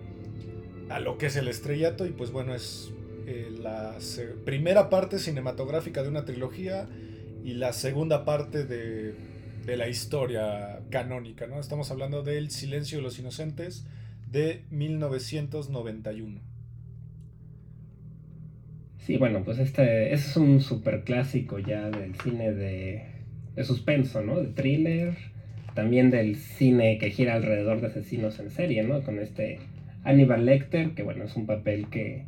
[0.89, 2.05] a lo que es el estrellato.
[2.05, 2.91] Y pues bueno, es
[3.25, 3.97] eh, la
[4.45, 6.87] primera parte cinematográfica de una trilogía
[7.43, 9.15] y la segunda parte de,
[9.65, 11.47] de la historia canónica.
[11.47, 11.59] ¿no?
[11.59, 13.85] Estamos hablando del Silencio de los Inocentes
[14.31, 16.41] de 1991.
[19.07, 23.03] Sí, bueno, pues este, es un super clásico ya del cine de,
[23.55, 24.41] de suspenso, ¿no?
[24.41, 25.15] De thriller,
[25.77, 29.03] también del cine que gira alrededor de asesinos en serie, ¿no?
[29.03, 29.59] Con este
[30.03, 32.23] Hannibal Lecter, que bueno, es un papel que,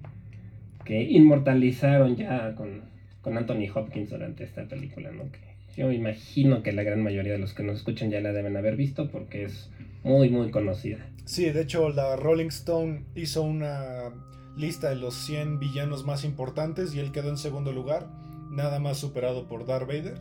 [0.85, 2.83] que inmortalizaron ya con,
[3.23, 5.31] con Anthony Hopkins durante esta película, ¿no?
[5.31, 5.39] Que
[5.75, 8.75] yo imagino que la gran mayoría de los que nos escuchan ya la deben haber
[8.75, 9.71] visto porque es
[10.03, 10.99] muy, muy conocida.
[11.25, 14.11] Sí, de hecho la Rolling Stone hizo una
[14.57, 18.05] lista de los 100 villanos más importantes y él quedó en segundo lugar,
[18.51, 20.19] nada más superado por Darth Vader,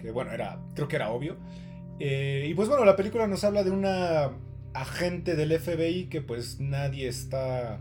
[0.00, 1.36] que bueno, era, creo que era obvio.
[2.00, 4.30] Eh, y pues bueno, la película nos habla de una
[4.72, 7.80] agente del FBI que pues nadie está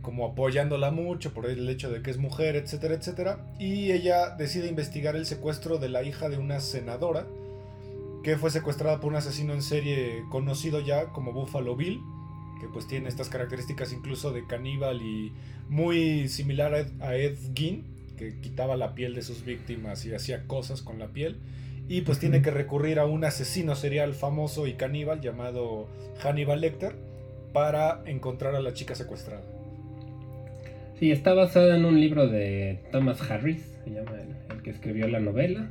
[0.00, 3.46] como apoyándola mucho por el hecho de que es mujer, etcétera, etcétera.
[3.58, 7.26] Y ella decide investigar el secuestro de la hija de una senadora
[8.22, 12.00] que fue secuestrada por un asesino en serie conocido ya como Buffalo Bill
[12.62, 15.32] que pues tiene estas características incluso de caníbal y
[15.68, 17.84] muy similar a Ed, Gein,
[18.16, 21.40] que quitaba la piel de sus víctimas y hacía cosas con la piel.
[21.92, 25.88] Y pues tiene que recurrir a un asesino serial famoso y caníbal llamado
[26.22, 26.94] Hannibal Lecter
[27.52, 29.42] para encontrar a la chica secuestrada.
[30.98, 34.12] Sí, está basada en un libro de Thomas Harris, se llama
[34.48, 35.70] el que escribió la novela.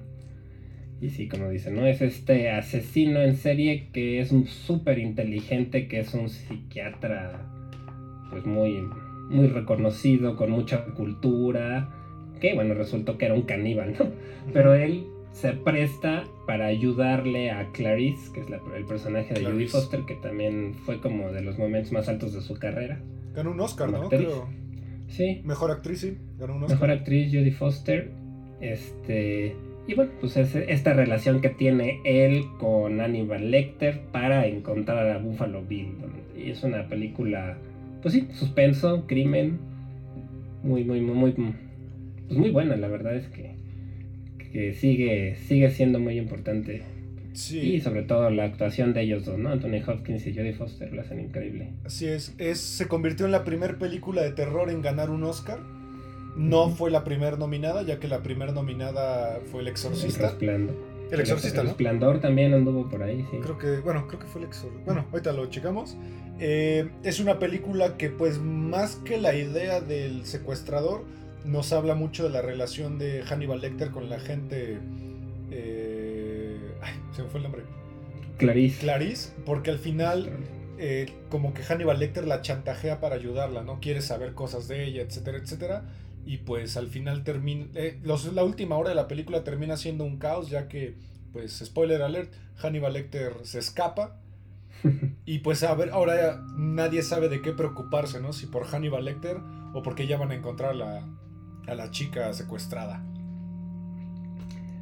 [1.01, 1.87] Y sí, como dice, ¿no?
[1.87, 7.47] Es este asesino en serie que es un súper inteligente, que es un psiquiatra,
[8.29, 8.79] pues muy,
[9.31, 11.89] muy reconocido, con mucha cultura,
[12.39, 14.05] que bueno, resultó que era un caníbal, ¿no?
[14.53, 20.01] Pero él se presta para ayudarle a Clarice, que es el personaje de Judy Foster,
[20.05, 23.01] que también fue como de los momentos más altos de su carrera.
[23.33, 24.09] Ganó un Oscar, ¿no?
[25.07, 25.41] Sí.
[25.43, 26.17] Mejor actriz, sí.
[26.37, 26.77] Ganó un Oscar.
[26.77, 28.11] Mejor actriz, Judy Foster.
[28.59, 29.55] Este.
[29.87, 35.17] Y bueno, pues es esta relación que tiene él con Hannibal Lecter para encontrar a
[35.17, 35.95] Buffalo Bill.
[36.37, 37.57] Y es una película,
[38.01, 39.59] pues sí, suspenso, crimen,
[40.63, 41.33] muy, muy, muy, muy,
[42.27, 42.75] pues muy buena.
[42.75, 43.55] La verdad es que,
[44.51, 46.83] que sigue, sigue siendo muy importante.
[47.33, 47.59] Sí.
[47.59, 49.49] Y sobre todo la actuación de ellos dos, ¿no?
[49.49, 51.69] Anthony Hopkins y Jodie Foster lo hacen increíble.
[51.85, 55.59] Así es, es se convirtió en la primera película de terror en ganar un Oscar
[56.35, 60.35] no fue la primera nominada, ya que la primera nominada fue El Exorcista.
[60.39, 63.37] El, Exorcista, el, Esplendor también anduvo por ahí, sí.
[63.41, 64.85] Creo que, bueno, creo que fue el Exorcista.
[64.85, 65.97] Bueno, ahorita lo checamos.
[66.39, 71.03] Eh, es una película que, pues, más que la idea del secuestrador,
[71.45, 74.79] nos habla mucho de la relación de Hannibal Lecter con la gente.
[75.51, 77.63] Eh, ay, se me fue el nombre.
[78.37, 78.79] Clarice.
[78.79, 80.29] Clarice, porque al final.
[80.83, 83.79] Eh, como que Hannibal Lecter la chantajea para ayudarla, ¿no?
[83.79, 85.85] Quiere saber cosas de ella, etcétera, etcétera.
[86.25, 87.67] Y pues al final termina.
[87.75, 90.95] Eh, la última hora de la película termina siendo un caos, ya que,
[91.33, 94.17] pues, spoiler alert, Hannibal Lecter se escapa.
[95.25, 98.33] y pues a ver, ahora nadie sabe de qué preocuparse, ¿no?
[98.33, 99.37] Si por Hannibal Lecter
[99.73, 101.07] o porque ya van a encontrar la,
[101.71, 103.01] a la chica secuestrada.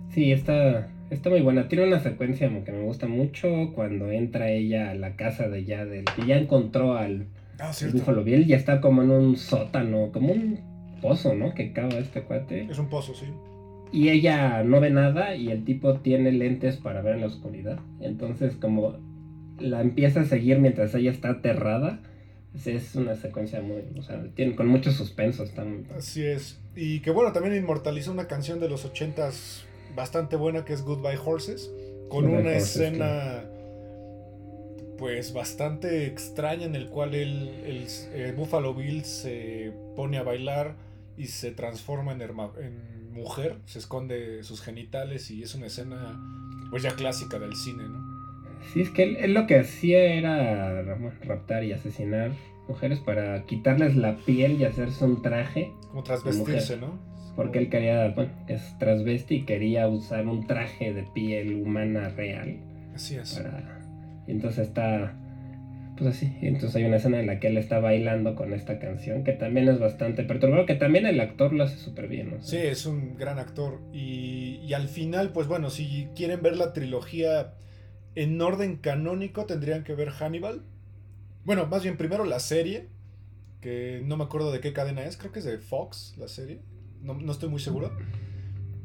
[0.09, 1.67] Sí, está, está muy buena.
[1.67, 5.85] Tiene una secuencia que me gusta mucho cuando entra ella a la casa de ya
[5.85, 7.27] del que ya encontró al
[7.59, 7.71] ah,
[8.25, 10.59] Bill, ya está como en un sótano, como un
[10.99, 11.53] pozo, ¿no?
[11.53, 12.67] Que cava este cuate.
[12.69, 13.27] Es un pozo, sí.
[13.91, 17.79] Y ella no ve nada y el tipo tiene lentes para ver en la oscuridad.
[17.99, 18.97] Entonces como
[19.59, 21.99] la empieza a seguir mientras ella está aterrada.
[22.53, 25.43] Es una secuencia muy, o sea, tiene, con mucho suspenso.
[25.43, 26.59] Está Así es.
[26.75, 31.19] Y que bueno, también inmortalizó una canción de los ochentas bastante buena que es Goodbye
[31.23, 31.71] Horses.
[32.09, 33.43] Con una escena
[34.99, 40.75] pues bastante extraña en el cual el, el eh, Buffalo Bill se pone a bailar
[41.17, 46.19] y se transforma en, en, mujer, se esconde sus genitales y es una escena
[46.69, 48.08] pues ya clásica del cine, ¿no?
[48.71, 50.81] Sí, es que él, lo que hacía era
[51.21, 52.31] raptar y asesinar
[52.67, 55.71] mujeres para quitarles la piel y hacerse un traje.
[55.89, 56.99] Como trasvestirse, ¿no?
[57.35, 62.59] Porque él quería, bueno, es transvesti y quería usar un traje de piel humana real.
[62.93, 63.35] Así es.
[63.35, 63.79] Para...
[64.27, 65.15] Entonces está
[65.99, 66.33] pues así.
[66.41, 69.67] Entonces hay una escena en la que él está bailando con esta canción, que también
[69.67, 72.37] es bastante perturbador, que también el actor lo hace súper bien.
[72.41, 73.81] Sí, es un gran actor.
[73.91, 77.53] Y, y, al final, pues bueno, si quieren ver la trilogía
[78.15, 80.63] en orden canónico, tendrían que ver Hannibal.
[81.45, 82.87] Bueno, más bien primero la serie,
[83.61, 86.61] que no me acuerdo de qué cadena es, creo que es de Fox, la serie.
[87.01, 87.91] no, estoy muy seguro.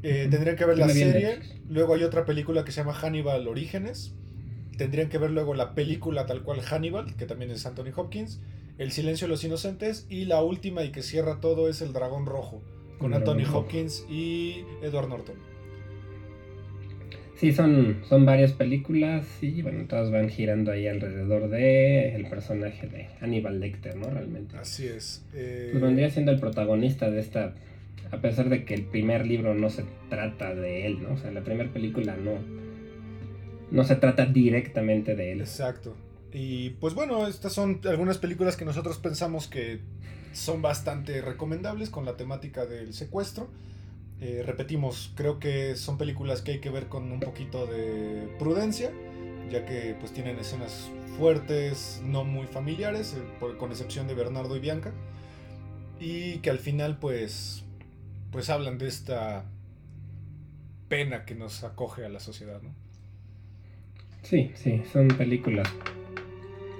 [0.04, 1.38] Eh, tendrían que ver la serie.
[1.66, 4.14] Luego hay otra película que se llama Hannibal Orígenes.
[4.76, 8.42] Tendrían que ver luego la película tal cual Hannibal, que también es Anthony Hopkins.
[8.76, 10.06] El silencio de los inocentes.
[10.10, 12.62] Y la última y que cierra todo es El Dragón Rojo,
[12.98, 15.53] con Anthony Hopkins y Edward Norton.
[17.36, 22.86] Sí, son, son varias películas y bueno, todas van girando ahí alrededor de el personaje
[22.86, 24.08] de Hannibal Lecter, ¿no?
[24.08, 24.56] Realmente.
[24.56, 25.24] Así es.
[25.34, 25.70] Eh...
[25.72, 27.54] Pues vendría siendo el protagonista de esta,
[28.12, 31.14] a pesar de que el primer libro no se trata de él, ¿no?
[31.14, 32.38] O sea, la primera película no,
[33.70, 35.40] no se trata directamente de él.
[35.40, 35.96] Exacto.
[36.32, 39.80] Y pues bueno, estas son algunas películas que nosotros pensamos que
[40.32, 43.48] son bastante recomendables con la temática del secuestro.
[44.20, 48.92] Eh, repetimos, creo que son películas que hay que ver con un poquito de prudencia,
[49.50, 54.60] ya que pues tienen escenas fuertes, no muy familiares, eh, con excepción de Bernardo y
[54.60, 54.92] Bianca,
[56.00, 57.64] y que al final pues
[58.30, 59.44] pues hablan de esta
[60.88, 62.70] pena que nos acoge a la sociedad, ¿no?
[64.22, 65.68] Sí, sí, son películas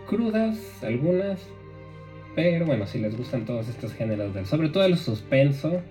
[0.09, 1.41] crudas, algunas,
[2.35, 5.82] pero bueno, si les gustan todos estos géneros del, sobre todo el suspenso,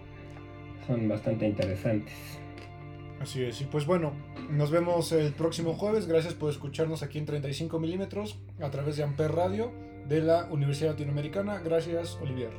[0.87, 2.13] son bastante interesantes.
[3.19, 4.13] Así es, y pues bueno,
[4.51, 6.07] nos vemos el próximo jueves.
[6.07, 9.71] Gracias por escucharnos aquí en 35 milímetros a través de Amper Radio
[10.09, 11.59] de la Universidad Latinoamericana.
[11.63, 12.49] Gracias, Olivier.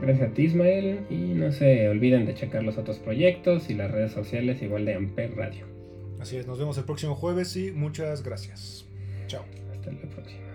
[0.00, 1.06] Gracias a ti, Ismael.
[1.10, 4.94] Y no se olviden de checar los otros proyectos y las redes sociales igual de
[4.94, 5.66] Amper Radio.
[6.20, 8.86] Así es, nos vemos el próximo jueves y muchas gracias.
[9.26, 9.44] Chao.
[9.72, 10.47] Hasta la próxima.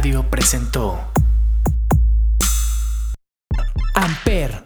[0.00, 0.98] Radio presentó
[3.94, 4.64] Amper,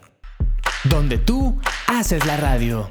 [0.85, 2.89] donde tú haces la radio.